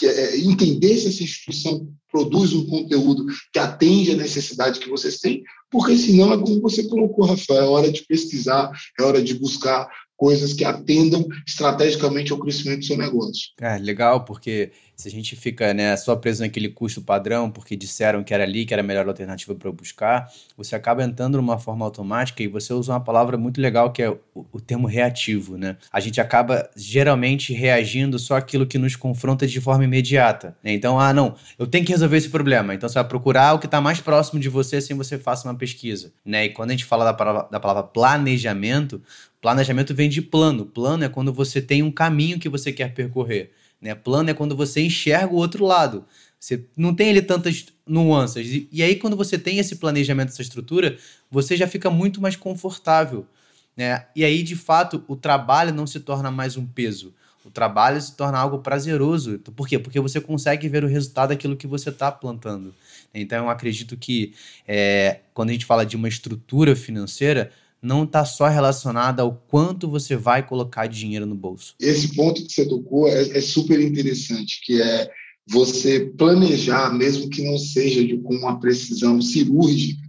[0.03, 5.43] é, entender se essa instituição produz um conteúdo que atende à necessidade que vocês têm,
[5.71, 9.89] porque senão é como você colocou, Rafael, é hora de pesquisar, é hora de buscar
[10.15, 13.49] coisas que atendam estrategicamente ao crescimento do seu negócio.
[13.59, 14.71] É, legal, porque
[15.03, 18.65] se a gente fica né, só preso naquele custo padrão, porque disseram que era ali,
[18.65, 22.47] que era a melhor alternativa para eu buscar, você acaba entrando numa forma automática e
[22.47, 25.57] você usa uma palavra muito legal que é o, o termo reativo.
[25.57, 25.75] Né?
[25.91, 30.55] A gente acaba geralmente reagindo só aquilo que nos confronta de forma imediata.
[30.63, 30.71] Né?
[30.71, 32.73] Então, ah, não, eu tenho que resolver esse problema.
[32.73, 35.55] Então você vai procurar o que está mais próximo de você sem você faça uma
[35.55, 36.13] pesquisa.
[36.25, 36.45] Né?
[36.45, 39.01] E quando a gente fala da palavra, da palavra planejamento,
[39.41, 40.65] planejamento vem de plano.
[40.65, 43.51] Plano é quando você tem um caminho que você quer percorrer.
[43.83, 43.93] Né?
[43.93, 46.05] Plano é quando você enxerga o outro lado.
[46.39, 48.47] Você não tem ali tantas nuances.
[48.47, 50.97] E, e aí, quando você tem esse planejamento, essa estrutura,
[51.29, 53.27] você já fica muito mais confortável.
[53.75, 54.05] Né?
[54.15, 57.13] E aí, de fato, o trabalho não se torna mais um peso.
[57.43, 59.37] O trabalho se torna algo prazeroso.
[59.39, 59.77] Por quê?
[59.77, 62.73] Porque você consegue ver o resultado daquilo que você está plantando.
[63.13, 64.33] Então, eu acredito que
[64.65, 67.51] é, quando a gente fala de uma estrutura financeira,
[67.83, 71.75] não está só relacionada ao quanto você vai colocar de dinheiro no bolso.
[71.79, 75.11] Esse ponto que você tocou é, é super interessante, que é
[75.45, 80.01] você planejar, mesmo que não seja de, com uma precisão cirúrgica,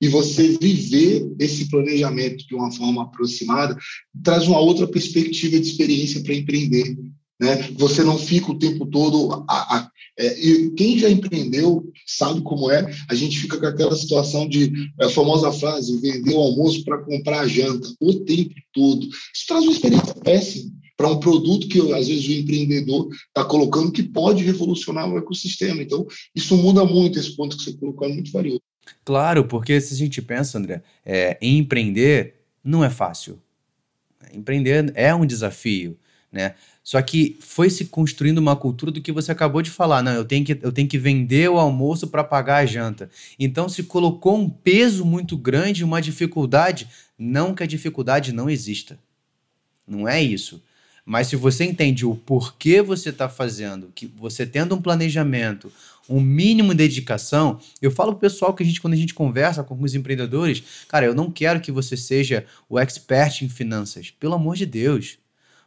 [0.00, 3.76] e você viver esse planejamento de uma forma aproximada,
[4.22, 6.96] traz uma outra perspectiva de experiência para empreender.
[7.40, 7.68] Né?
[7.78, 9.44] Você não fica o tempo todo.
[9.48, 12.94] A, a, é, e quem já empreendeu sabe como é.
[13.08, 17.40] A gente fica com aquela situação de a famosa frase: vender o almoço para comprar
[17.40, 19.06] a janta o tempo todo.
[19.06, 23.90] Isso traz uma experiência péssima para um produto que às vezes o empreendedor está colocando
[23.90, 25.82] que pode revolucionar o ecossistema.
[25.82, 27.18] Então, isso muda muito.
[27.18, 28.62] Esse ponto que você colocou é muito valioso.
[29.04, 33.40] Claro, porque se a gente pensa, André, é, em empreender não é fácil.
[34.32, 35.98] Empreender é um desafio,
[36.30, 36.54] né?
[36.84, 40.02] Só que foi se construindo uma cultura do que você acabou de falar.
[40.02, 43.08] Não, eu tenho que, eu tenho que vender o almoço para pagar a janta.
[43.38, 46.86] Então se colocou um peso muito grande, uma dificuldade.
[47.18, 48.98] Não que a dificuldade não exista.
[49.88, 50.62] Não é isso.
[51.06, 55.72] Mas se você entende o porquê você está fazendo, que você tendo um planejamento,
[56.08, 59.62] um mínimo de dedicação, eu falo pro pessoal que a gente, quando a gente conversa
[59.64, 64.10] com alguns empreendedores, cara, eu não quero que você seja o expert em finanças.
[64.10, 65.18] Pelo amor de Deus.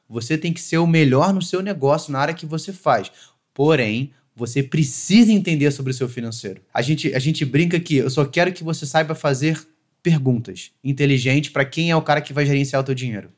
[0.09, 3.11] Você tem que ser o melhor no seu negócio, na área que você faz.
[3.53, 6.61] Porém, você precisa entender sobre o seu financeiro.
[6.73, 9.67] A gente, a gente brinca que eu só quero que você saiba fazer
[10.03, 13.31] perguntas inteligentes para quem é o cara que vai gerenciar o teu dinheiro.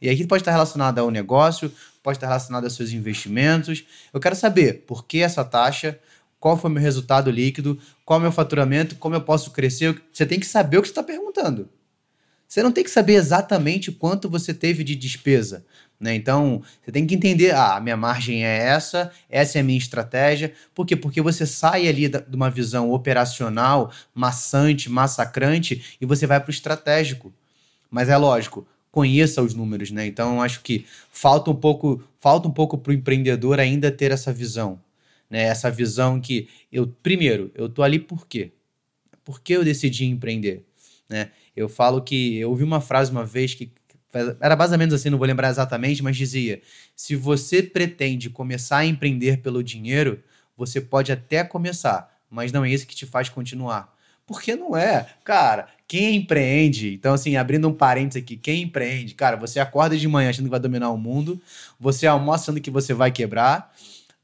[0.00, 1.72] E aqui pode estar relacionado ao negócio,
[2.02, 3.84] pode estar relacionado aos seus investimentos.
[4.12, 5.98] Eu quero saber por que essa taxa,
[6.38, 9.98] qual foi o meu resultado líquido, qual é o meu faturamento, como eu posso crescer.
[10.12, 11.70] Você tem que saber o que você está perguntando.
[12.46, 15.64] Você não tem que saber exatamente quanto você teve de despesa.
[15.98, 16.14] Né?
[16.14, 19.78] Então, você tem que entender, ah, a minha margem é essa, essa é a minha
[19.78, 20.52] estratégia.
[20.74, 20.94] Por quê?
[20.94, 26.50] Porque você sai ali da, de uma visão operacional, maçante, massacrante, e você vai para
[26.50, 27.32] o estratégico.
[27.90, 30.06] Mas é lógico, conheça os números, né?
[30.06, 34.32] Então, acho que falta um pouco, falta um pouco para o empreendedor ainda ter essa
[34.32, 34.80] visão.
[35.28, 35.42] Né?
[35.42, 38.52] Essa visão que eu, primeiro, eu tô ali por quê?
[39.24, 40.64] Por que eu decidi empreender?
[41.08, 41.30] Né?
[41.56, 43.72] Eu falo que eu ouvi uma frase uma vez que
[44.40, 46.60] era menos assim, não vou lembrar exatamente, mas dizia:
[46.94, 50.22] se você pretende começar a empreender pelo dinheiro,
[50.56, 53.92] você pode até começar, mas não é isso que te faz continuar.
[54.26, 55.06] Porque não é.
[55.22, 60.08] Cara, quem empreende, então assim, abrindo um parênteses aqui, quem empreende, cara, você acorda de
[60.08, 61.40] manhã achando que vai dominar o mundo,
[61.78, 63.73] você almoça achando que você vai quebrar,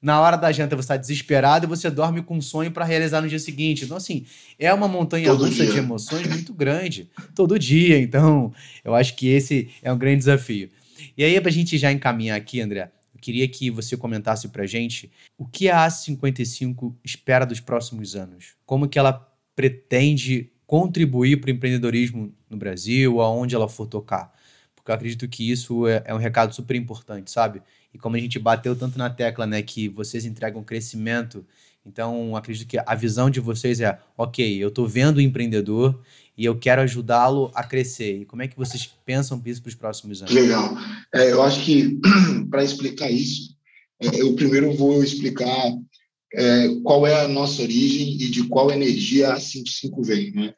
[0.00, 3.20] na hora da janta você está desesperado e você dorme com um sonho para realizar
[3.20, 3.84] no dia seguinte.
[3.84, 4.24] Então, assim,
[4.58, 7.98] é uma montanha russa de emoções muito grande, todo dia.
[7.98, 8.52] Então,
[8.84, 10.70] eu acho que esse é um grande desafio.
[11.16, 14.66] E aí, para a gente já encaminhar aqui, André, eu queria que você comentasse para
[14.66, 18.54] gente o que a A55 espera dos próximos anos.
[18.64, 24.32] Como que ela pretende contribuir para o empreendedorismo no Brasil, aonde ela for tocar.
[24.74, 27.60] Porque eu acredito que isso é, é um recado super importante, sabe?
[27.92, 31.44] E como a gente bateu tanto na tecla, né, que vocês entregam crescimento,
[31.84, 36.00] então acredito que a visão de vocês é, ok, eu estou vendo o empreendedor
[36.36, 38.20] e eu quero ajudá-lo a crescer.
[38.20, 40.34] E como é que vocês pensam isso para os próximos anos?
[40.34, 40.76] Legal.
[41.14, 41.98] É, eu acho que
[42.50, 43.56] para explicar isso,
[44.00, 45.72] é, eu primeiro vou explicar
[46.32, 50.30] é, qual é a nossa origem e de qual energia a 55 vem.
[50.32, 50.54] Né?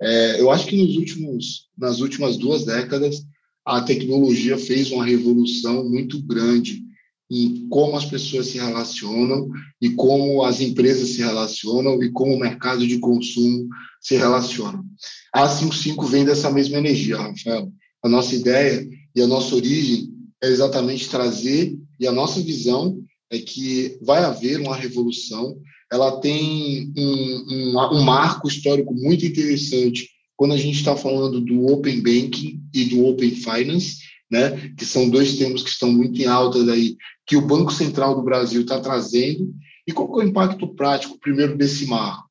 [0.00, 3.22] É, eu acho que nos últimos, nas últimas duas décadas
[3.66, 6.86] a tecnologia fez uma revolução muito grande
[7.28, 9.48] em como as pessoas se relacionam
[9.82, 13.66] e como as empresas se relacionam e como o mercado de consumo
[14.00, 14.80] se relaciona.
[15.34, 17.72] A 55 vem dessa mesma energia, Rafael.
[18.04, 20.08] A nossa ideia e a nossa origem
[20.40, 25.58] é exatamente trazer, e a nossa visão é que vai haver uma revolução.
[25.90, 31.66] Ela tem um, um, um marco histórico muito interessante quando a gente está falando do
[31.66, 33.98] Open Banking e do Open Finance,
[34.30, 36.96] né, que são dois termos que estão muito em alta daí,
[37.26, 39.54] que o Banco Central do Brasil está trazendo.
[39.86, 42.28] E qual é o impacto prático, primeiro, desse marco?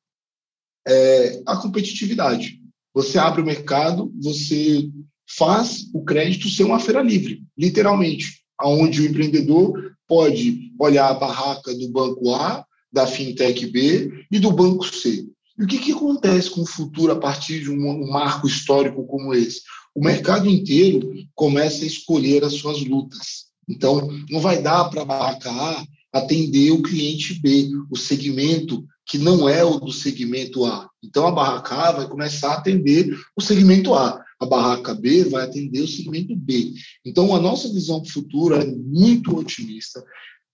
[0.86, 2.60] É a competitividade.
[2.94, 4.88] Você abre o mercado, você
[5.28, 11.74] faz o crédito ser uma feira livre, literalmente, aonde o empreendedor pode olhar a barraca
[11.74, 15.26] do banco A, da fintech B e do banco C.
[15.58, 19.34] E o que, que acontece com o futuro a partir de um, marco histórico como
[19.34, 19.62] esse?
[19.94, 23.46] O mercado inteiro começa a escolher as suas lutas.
[23.68, 29.18] Então, não vai dar para a barraca A atender o cliente B, o segmento que
[29.18, 30.88] não é o do segmento A.
[31.02, 35.44] Então, a barraca A vai começar a atender o segmento A a barraca B vai
[35.44, 36.74] atender o segmento B.
[37.04, 40.04] Então, a nossa visão futura é muito otimista.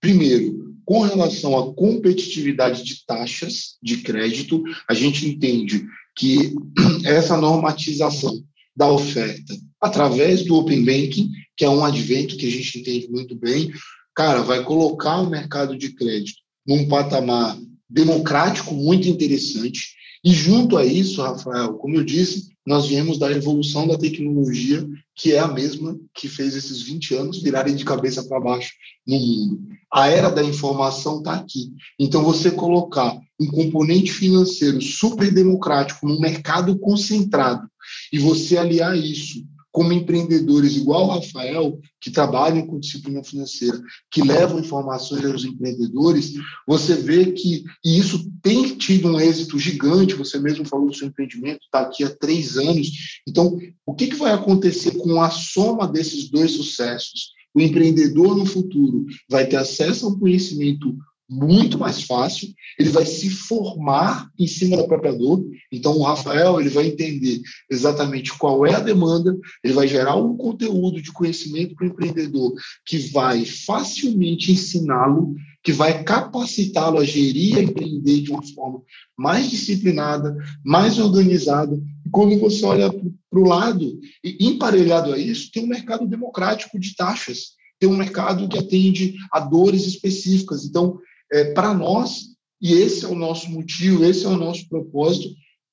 [0.03, 5.85] Primeiro, com relação à competitividade de taxas de crédito, a gente entende
[6.17, 6.55] que
[7.07, 8.43] essa normatização
[8.77, 13.37] da oferta através do Open Banking, que é um advento que a gente entende muito
[13.37, 13.71] bem,
[14.13, 17.57] cara, vai colocar o mercado de crédito num patamar
[17.89, 19.95] democrático muito interessante.
[20.25, 25.33] E junto a isso, Rafael, como eu disse, nós viemos da evolução da tecnologia, que
[25.33, 28.73] é a mesma que fez esses 20 anos virarem de cabeça para baixo
[29.07, 29.61] no mundo.
[29.93, 31.73] A era da informação está aqui.
[31.99, 37.69] Então, você colocar um componente financeiro super democrático num mercado concentrado
[38.13, 43.81] e você aliar isso como empreendedores igual o Rafael, que trabalham com disciplina financeira,
[44.11, 46.35] que levam informações aos empreendedores,
[46.69, 50.15] você vê que e isso tem tido um êxito gigante.
[50.15, 52.89] Você mesmo falou do seu empreendimento, está aqui há três anos.
[53.27, 57.33] Então, o que, que vai acontecer com a soma desses dois sucessos?
[57.55, 60.95] O empreendedor no futuro vai ter acesso a um conhecimento
[61.33, 65.43] muito mais fácil, ele vai se formar em cima da própria dor.
[65.73, 67.41] Então, o Rafael ele vai entender
[67.71, 72.53] exatamente qual é a demanda, ele vai gerar um conteúdo de conhecimento para o empreendedor
[72.85, 78.83] que vai facilmente ensiná-lo, que vai capacitá-lo a gerir, a empreender de uma forma
[79.17, 81.81] mais disciplinada, mais organizada.
[82.05, 86.79] E quando você olha para o lado, e emparelhado a isso, tem um mercado democrático
[86.79, 90.65] de taxas tem um mercado que atende a dores específicas.
[90.65, 91.01] Então,
[91.33, 92.27] é, para nós,
[92.61, 95.31] e esse é o nosso motivo, esse é o nosso propósito,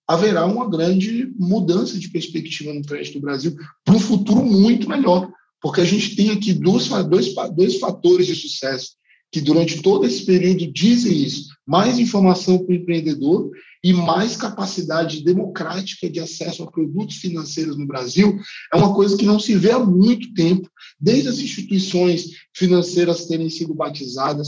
[0.07, 5.29] haverá uma grande mudança de perspectiva no crédito do Brasil para um futuro muito melhor,
[5.61, 8.97] porque a gente tem aqui dois, dois, dois fatores de sucesso
[9.31, 13.51] que durante todo esse período dizem isso: mais informação para o empreendedor
[13.83, 18.39] e mais capacidade democrática de acesso a produtos financeiros no Brasil.
[18.73, 20.69] É uma coisa que não se vê há muito tempo,
[20.99, 24.47] desde as instituições financeiras terem sido batizadas,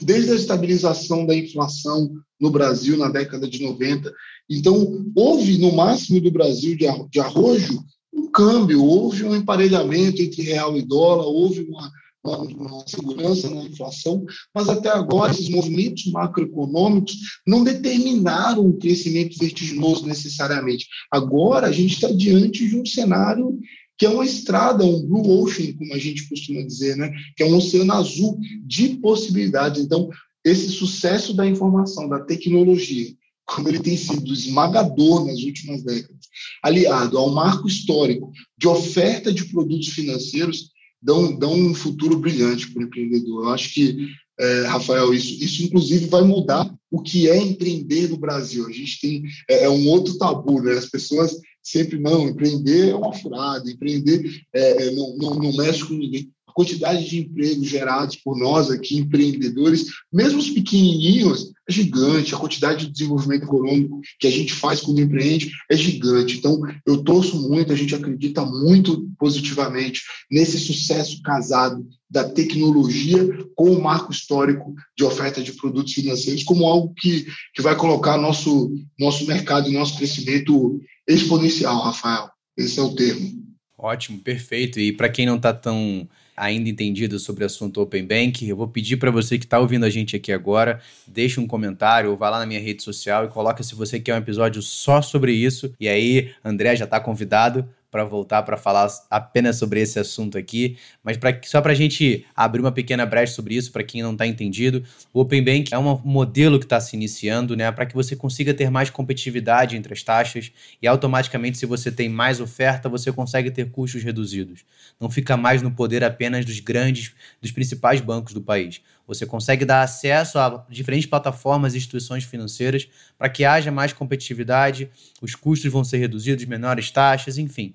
[0.00, 4.12] desde a estabilização da inflação no Brasil na década de 90.
[4.50, 10.76] Então, houve, no máximo do Brasil de arrojo, um câmbio, houve um emparelhamento entre real
[10.76, 11.90] e dólar, houve uma,
[12.24, 20.06] uma, segurança na inflação, mas até agora esses movimentos macroeconômicos não determinaram um crescimento vertiginoso
[20.06, 20.86] necessariamente.
[21.10, 23.58] Agora a gente está diante de um cenário
[23.96, 27.12] que é uma estrada, um blue ocean, como a gente costuma dizer, né?
[27.36, 29.82] que é um oceano azul de possibilidades.
[29.82, 30.08] Então,
[30.44, 33.14] esse sucesso da informação, da tecnologia,
[33.46, 36.26] como ele tem sido esmagador nas últimas décadas,
[36.62, 42.82] aliado ao marco histórico de oferta de produtos financeiros, dão, dão um futuro brilhante para
[42.82, 43.44] o empreendedor.
[43.44, 44.08] Eu acho que,
[44.40, 48.66] é, Rafael, isso, isso inclusive vai mudar o que é empreender no Brasil.
[48.66, 50.72] A gente tem é, é um outro tabu, né?
[50.72, 55.84] As pessoas sempre não, empreender é uma furada, empreender é, é, não, não, não mexe
[55.84, 56.30] com ninguém.
[56.54, 62.34] Quantidade de empregos gerados por nós aqui, empreendedores, mesmo os pequenininhos, é gigante.
[62.34, 66.38] A quantidade de desenvolvimento econômico que a gente faz quando empreende é gigante.
[66.38, 73.70] Então, eu torço muito, a gente acredita muito positivamente nesse sucesso casado da tecnologia com
[73.70, 78.72] o marco histórico de oferta de produtos financeiros como algo que, que vai colocar nosso,
[78.96, 82.28] nosso mercado e nosso crescimento exponencial, Rafael.
[82.56, 83.42] Esse é o termo.
[83.76, 84.78] Ótimo, perfeito.
[84.78, 88.68] E para quem não está tão ainda entendido sobre o assunto Open Bank, eu vou
[88.68, 92.30] pedir para você que está ouvindo a gente aqui agora, deixe um comentário ou vá
[92.30, 95.74] lá na minha rede social e coloca se você quer um episódio só sobre isso.
[95.78, 100.76] E aí, André já está convidado para voltar para falar apenas sobre esse assunto aqui,
[101.00, 104.10] mas pra, só para a gente abrir uma pequena brecha sobre isso, para quem não
[104.10, 104.82] está entendido,
[105.12, 108.52] o Open Bank é um modelo que está se iniciando, né, para que você consiga
[108.52, 110.50] ter mais competitividade entre as taxas
[110.82, 114.64] e automaticamente, se você tem mais oferta, você consegue ter custos reduzidos.
[114.98, 118.80] Não fica mais no poder apenas dos grandes, dos principais bancos do país.
[119.06, 122.88] Você consegue dar acesso a diferentes plataformas e instituições financeiras
[123.18, 124.90] para que haja mais competitividade,
[125.20, 127.74] os custos vão ser reduzidos, menores taxas, enfim.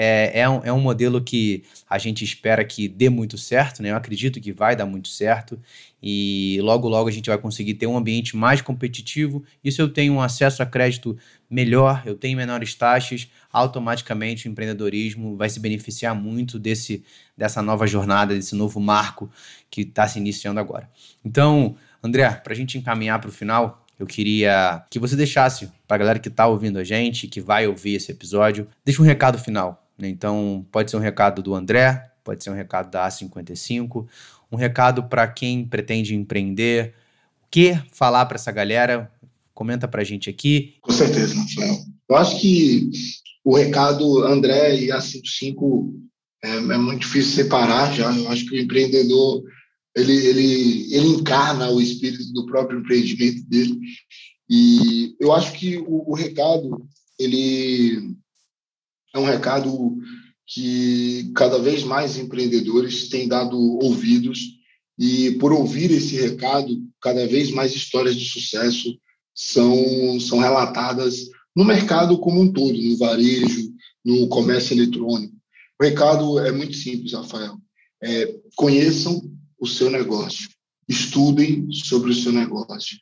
[0.00, 3.90] É, é, um, é um modelo que a gente espera que dê muito certo, né?
[3.90, 5.60] Eu acredito que vai dar muito certo
[6.00, 9.42] e logo, logo a gente vai conseguir ter um ambiente mais competitivo.
[9.68, 11.18] Se eu tenho um acesso a crédito
[11.50, 17.02] melhor, eu tenho menores taxas, automaticamente o empreendedorismo vai se beneficiar muito desse,
[17.36, 19.30] dessa nova jornada, desse novo marco
[19.70, 20.88] que está se iniciando agora.
[21.24, 25.96] Então, André, para a gente encaminhar para o final, eu queria que você deixasse para
[25.96, 29.38] a galera que está ouvindo a gente, que vai ouvir esse episódio, deixa um recado
[29.38, 29.84] final.
[29.98, 30.08] Né?
[30.08, 34.06] Então, pode ser um recado do André, pode ser um recado da A55,
[34.52, 36.94] um recado para quem pretende empreender.
[37.44, 39.10] O que falar para essa galera?
[39.52, 40.76] Comenta para a gente aqui.
[40.80, 41.78] Com certeza, Rafael.
[42.08, 42.90] Eu acho que
[43.48, 45.90] o recado André e A55
[46.44, 48.14] é, é muito difícil separar já.
[48.14, 49.42] Eu acho que o empreendedor
[49.96, 53.80] ele, ele, ele encarna o espírito do próprio empreendimento dele.
[54.50, 56.86] E eu acho que o, o recado
[57.18, 58.14] ele
[59.14, 59.96] é um recado
[60.46, 64.40] que cada vez mais empreendedores têm dado ouvidos
[64.98, 68.94] e por ouvir esse recado, cada vez mais histórias de sucesso
[69.34, 75.34] são, são relatadas no mercado como um todo, no varejo, no comércio eletrônico.
[75.80, 77.58] O recado é muito simples, Rafael.
[78.00, 79.20] É, conheçam
[79.58, 80.48] o seu negócio,
[80.88, 82.96] estudem sobre o seu negócio,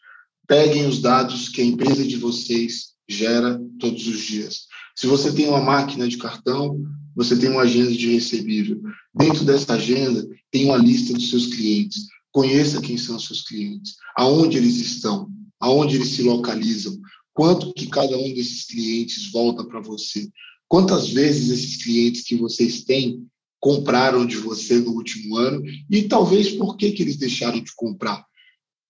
[0.48, 4.62] peguem os dados que a empresa de vocês gera todos os dias.
[4.96, 6.82] Se você tem uma máquina de cartão,
[7.14, 8.80] você tem uma agenda de recebível.
[9.14, 12.06] Dentro dessa agenda, tem uma lista dos seus clientes.
[12.32, 15.30] Conheça quem são seus clientes, aonde eles estão,
[15.60, 16.98] aonde eles se localizam,
[17.36, 20.26] quanto que cada um desses clientes volta para você.
[20.66, 23.26] Quantas vezes esses clientes que vocês têm
[23.60, 28.24] compraram de você no último ano e talvez por que, que eles deixaram de comprar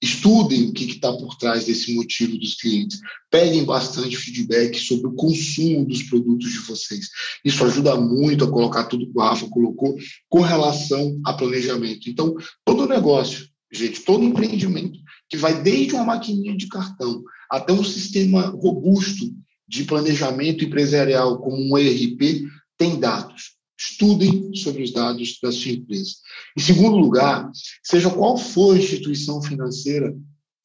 [0.01, 5.15] estudem o que está por trás desse motivo dos clientes, peguem bastante feedback sobre o
[5.15, 7.09] consumo dos produtos de vocês.
[7.45, 9.97] Isso ajuda muito a colocar tudo que o Rafa colocou
[10.29, 12.09] com relação a planejamento.
[12.09, 14.99] Então, todo negócio, gente, todo empreendimento
[15.31, 19.33] que vai desde uma maquininha de cartão até um sistema robusto
[19.69, 22.45] de planejamento empresarial como um ERP
[22.79, 23.57] tem dados.
[23.79, 26.13] Estudem sobre os dados da sua empresa.
[26.57, 27.51] Em segundo lugar,
[27.83, 30.17] seja qual for a instituição financeira,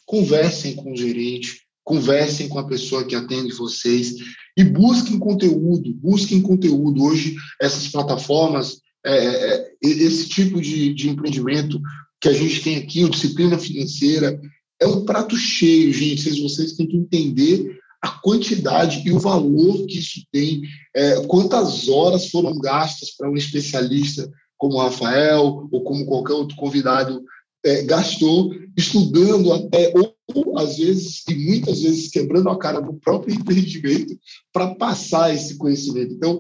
[0.06, 4.16] conversem com o gerente, conversem com a pessoa que atende vocês
[4.58, 7.04] e busquem conteúdo, busquem conteúdo.
[7.04, 11.82] Hoje, essas plataformas, é, é, é esse tipo de, de empreendimento
[12.22, 14.40] que a gente tem aqui, o Disciplina Financeira,
[14.82, 16.24] é um prato cheio, gente.
[16.24, 20.64] Vocês, vocês têm que entender a quantidade e o valor que isso tem,
[20.96, 24.28] é, quantas horas foram gastas para um especialista
[24.58, 27.24] como o Rafael ou como qualquer outro convidado
[27.64, 33.34] é, gastou estudando até, ou às vezes, e muitas vezes quebrando a cara do próprio
[33.38, 34.18] empreendimento
[34.52, 36.14] para passar esse conhecimento.
[36.14, 36.40] Então,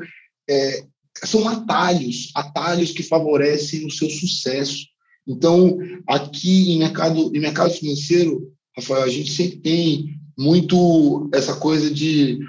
[0.50, 0.84] é,
[1.24, 4.88] são atalhos, atalhos que favorecem o seu sucesso.
[5.28, 11.92] Então, aqui em mercado, em mercado financeiro, Rafael, a gente sempre tem muito essa coisa
[11.92, 12.40] de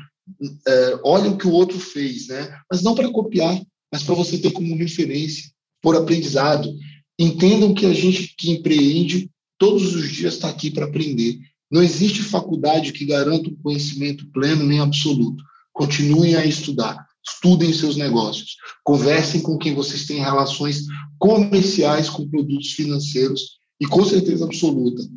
[0.67, 2.57] é, olha o que o outro fez, né?
[2.71, 3.61] Mas não para copiar,
[3.93, 5.51] mas para você ter como referência,
[5.83, 6.73] por aprendizado.
[7.19, 11.39] Entendam que a gente que empreende todos os dias está aqui para aprender.
[11.71, 15.43] Não existe faculdade que garanta um conhecimento pleno nem absoluto.
[15.73, 20.85] Continuem a estudar, estudem seus negócios, conversem com quem vocês têm relações
[21.23, 25.09] comerciais com produtos financeiros e com certeza absoluta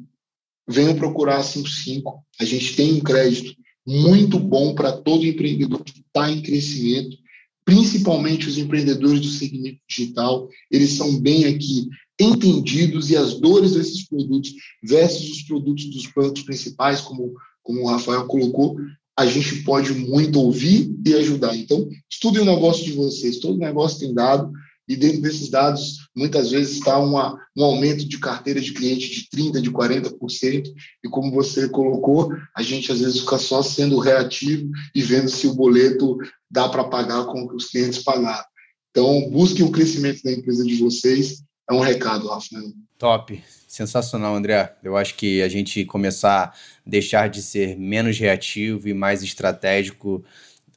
[0.68, 2.24] venham procurar a 55.
[2.40, 7.18] A gente tem um crédito muito bom para todo empreendedor que está em crescimento,
[7.66, 10.48] principalmente os empreendedores do segmento digital.
[10.70, 11.88] Eles são bem aqui
[12.22, 14.54] entendidos e as dores desses produtos
[14.84, 17.34] versus os produtos dos bancos principais, como,
[17.64, 18.78] como o Rafael colocou,
[19.18, 21.56] a gente pode muito ouvir e ajudar.
[21.56, 23.40] Então, estudem o negócio de vocês.
[23.40, 24.52] Todo negócio tem dado,
[24.88, 29.28] e dentro desses dados, muitas vezes está uma, um aumento de carteira de cliente de
[29.30, 30.74] 30%, de 40%,
[31.04, 35.48] e como você colocou, a gente às vezes fica só sendo reativo e vendo se
[35.48, 36.18] o boleto
[36.50, 38.46] dá para pagar com o que os clientes pagaram.
[38.92, 42.72] Então, busquem o crescimento da empresa de vocês, é um recado, Rafael.
[42.98, 44.74] Top, sensacional, André.
[44.84, 46.54] Eu acho que a gente começar a
[46.86, 50.24] deixar de ser menos reativo e mais estratégico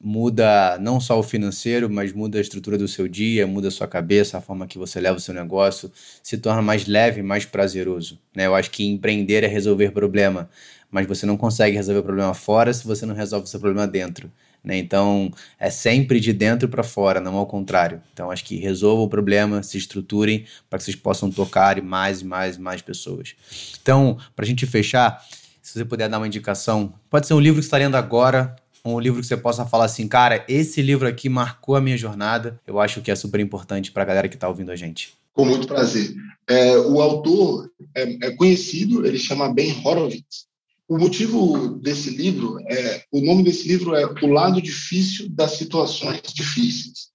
[0.01, 3.89] muda não só o financeiro, mas muda a estrutura do seu dia, muda a sua
[3.89, 5.91] cabeça, a forma que você leva o seu negócio,
[6.23, 8.19] se torna mais leve, mais prazeroso.
[8.35, 8.47] Né?
[8.47, 10.49] Eu acho que empreender é resolver problema,
[10.91, 13.87] mas você não consegue resolver o problema fora se você não resolve o seu problema
[13.87, 14.31] dentro.
[14.63, 14.77] Né?
[14.77, 18.03] Então, é sempre de dentro para fora, não ao contrário.
[18.13, 22.25] Então, acho que resolvam o problema, se estruturem para que vocês possam tocar mais e
[22.25, 23.35] mais e mais pessoas.
[23.81, 25.25] Então, para a gente fechar,
[25.63, 28.57] se você puder dar uma indicação, pode ser um livro que você está lendo agora,
[28.95, 32.61] um livro que você possa falar assim, cara, esse livro aqui marcou a minha jornada.
[32.67, 35.15] Eu acho que é super importante para a galera que está ouvindo a gente.
[35.33, 36.15] Com muito prazer.
[36.49, 40.47] É, o autor é, é, conhecido, ele chama Ben Horowitz.
[40.89, 46.23] O motivo desse livro é o nome desse livro é O lado difícil das situações
[46.35, 47.11] difíceis.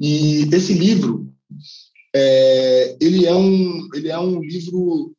[0.00, 1.30] E esse livro
[2.14, 5.14] é, ele é um ele é um livro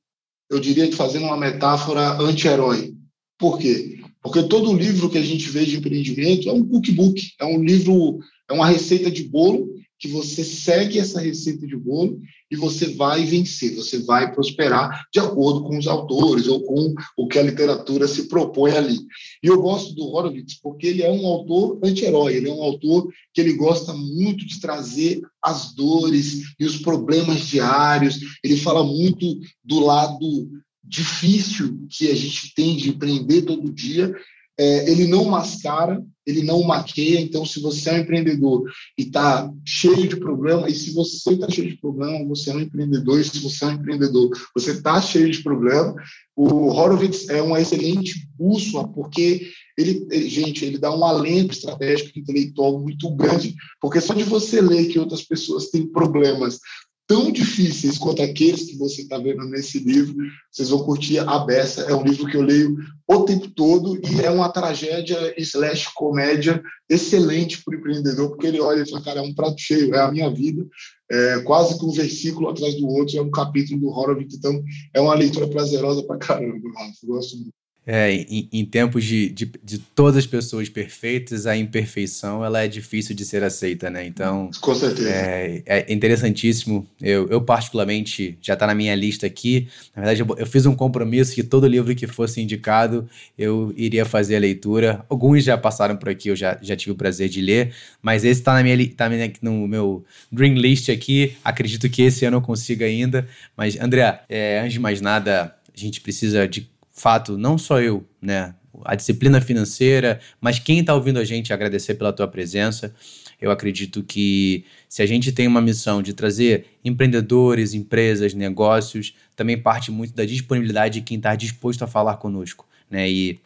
[0.50, 2.96] eu diria que fazendo uma metáfora anti-herói.
[3.38, 3.93] Por quê?
[4.24, 8.20] Porque todo livro que a gente vê de empreendimento é um cookbook, é um livro,
[8.50, 9.68] é uma receita de bolo
[10.04, 12.20] que você segue essa receita de bolo
[12.52, 17.26] e você vai vencer, você vai prosperar de acordo com os autores ou com o
[17.26, 19.00] que a literatura se propõe ali.
[19.42, 23.08] E eu gosto do Horowitz porque ele é um autor anti-herói, ele é um autor
[23.34, 29.40] que ele gosta muito de trazer as dores e os problemas diários, ele fala muito
[29.64, 30.50] do lado
[30.84, 34.14] difícil que a gente tem de empreender todo dia
[34.58, 37.20] é, ele não mascara, ele não maqueia.
[37.20, 38.64] Então, se você é um empreendedor
[38.98, 42.62] e está cheio de problema, e se você está cheio de problema, você é um
[42.62, 45.96] empreendedor, e se você é um empreendedor, você está cheio de problema,
[46.36, 52.18] o Horowitz é uma excelente bússola, porque ele, ele, gente, ele dá um alento estratégico
[52.18, 56.60] intelectual muito grande, porque só de você ler que outras pessoas têm problemas
[57.08, 60.16] tão difíceis quanto aqueles que você está vendo nesse livro.
[60.52, 61.82] Vocês vão curtir a beça.
[61.82, 62.76] É um livro que eu leio
[63.08, 68.62] o tempo todo e é uma tragédia slash comédia excelente para o empreendedor, porque ele
[68.62, 70.66] olha e fala, cara, é um prato cheio, é a minha vida.
[71.12, 75.02] É, quase que um versículo atrás do outro, é um capítulo do Horowitz, então é
[75.02, 77.06] uma leitura prazerosa para caramba, Rafa.
[77.06, 77.63] Gosto muito.
[77.86, 82.68] É, em, em tempos de, de, de, todas as pessoas perfeitas, a imperfeição ela é
[82.68, 84.06] difícil de ser aceita, né?
[84.06, 85.10] Então, com certeza.
[85.10, 86.88] É, é interessantíssimo.
[87.02, 89.68] Eu, eu particularmente, já está na minha lista aqui.
[89.94, 94.06] Na verdade, eu, eu, fiz um compromisso que todo livro que fosse indicado, eu iria
[94.06, 95.06] fazer a leitura.
[95.10, 98.40] Alguns já passaram por aqui, eu já, já tive o prazer de ler, mas esse
[98.40, 99.10] está na minha, tá
[99.42, 101.36] no meu Dream List aqui.
[101.44, 103.28] Acredito que esse ano eu consiga ainda.
[103.58, 108.08] Mas, André, é, antes de mais nada, a gente precisa de fato, não só eu,
[108.22, 108.54] né?
[108.86, 112.94] A disciplina financeira, mas quem está ouvindo a gente, agradecer pela tua presença.
[113.40, 119.62] Eu acredito que se a gente tem uma missão de trazer empreendedores, empresas, negócios, também
[119.62, 122.68] parte muito da disponibilidade de quem está disposto a falar conosco.
[122.90, 123.10] Né?
[123.10, 123.40] E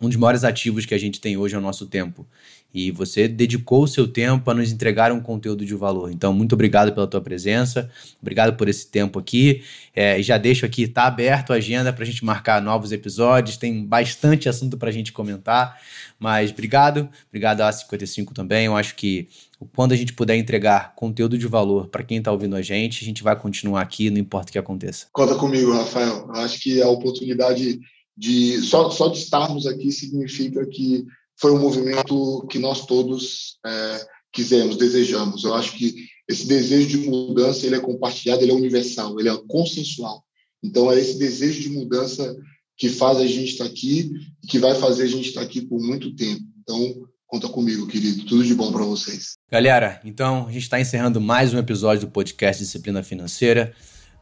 [0.00, 2.26] um dos maiores ativos que a gente tem hoje é o nosso tempo.
[2.74, 6.12] E você dedicou o seu tempo a nos entregar um conteúdo de valor.
[6.12, 7.90] Então, muito obrigado pela tua presença,
[8.20, 9.62] obrigado por esse tempo aqui.
[9.94, 13.82] É, já deixo aqui, está aberto a agenda para a gente marcar novos episódios, tem
[13.82, 15.80] bastante assunto para a gente comentar.
[16.18, 18.66] Mas obrigado, obrigado a 55 também.
[18.66, 19.26] Eu acho que
[19.74, 23.06] quando a gente puder entregar conteúdo de valor para quem está ouvindo a gente, a
[23.06, 25.06] gente vai continuar aqui, não importa o que aconteça.
[25.12, 26.26] Conta comigo, Rafael.
[26.28, 27.80] Eu acho que a oportunidade
[28.16, 31.04] de só, só de estarmos aqui significa que
[31.38, 35.44] foi um movimento que nós todos é, quisemos, desejamos.
[35.44, 35.94] Eu acho que
[36.28, 40.24] esse desejo de mudança ele é compartilhado, ele é universal, ele é consensual.
[40.62, 42.34] Então é esse desejo de mudança
[42.76, 44.10] que faz a gente estar aqui
[44.42, 46.42] e que vai fazer a gente estar aqui por muito tempo.
[46.62, 48.24] Então conta comigo, querido.
[48.24, 49.36] Tudo de bom para vocês.
[49.50, 53.74] Galera, então a gente está encerrando mais um episódio do podcast Disciplina Financeira.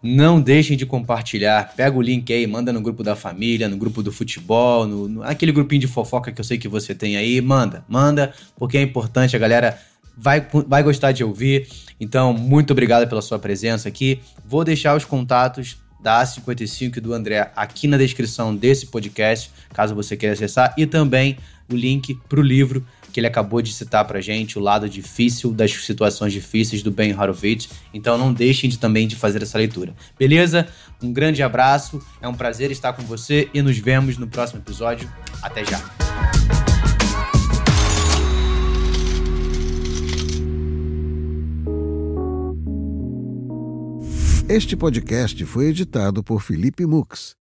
[0.06, 1.72] Não deixem de compartilhar.
[1.74, 5.22] Pega o link aí, manda no grupo da família, no grupo do futebol, no, no,
[5.22, 7.40] aquele grupinho de fofoca que eu sei que você tem aí.
[7.40, 9.78] Manda, manda, porque é importante, a galera
[10.14, 11.66] vai, vai gostar de ouvir.
[11.98, 14.20] Então, muito obrigado pela sua presença aqui.
[14.44, 19.94] Vou deixar os contatos da A55 e do André aqui na descrição desse podcast, caso
[19.94, 21.38] você queira acessar, e também
[21.72, 22.84] o link para o livro
[23.14, 27.16] que ele acabou de citar para gente, o lado difícil das situações difíceis do Ben
[27.16, 27.68] Horowitz.
[27.94, 29.94] Então não deixem de também de fazer essa leitura.
[30.18, 30.66] Beleza?
[31.00, 35.08] Um grande abraço, é um prazer estar com você e nos vemos no próximo episódio.
[35.40, 35.80] Até já!
[44.48, 47.36] Este podcast foi editado por Felipe Mux.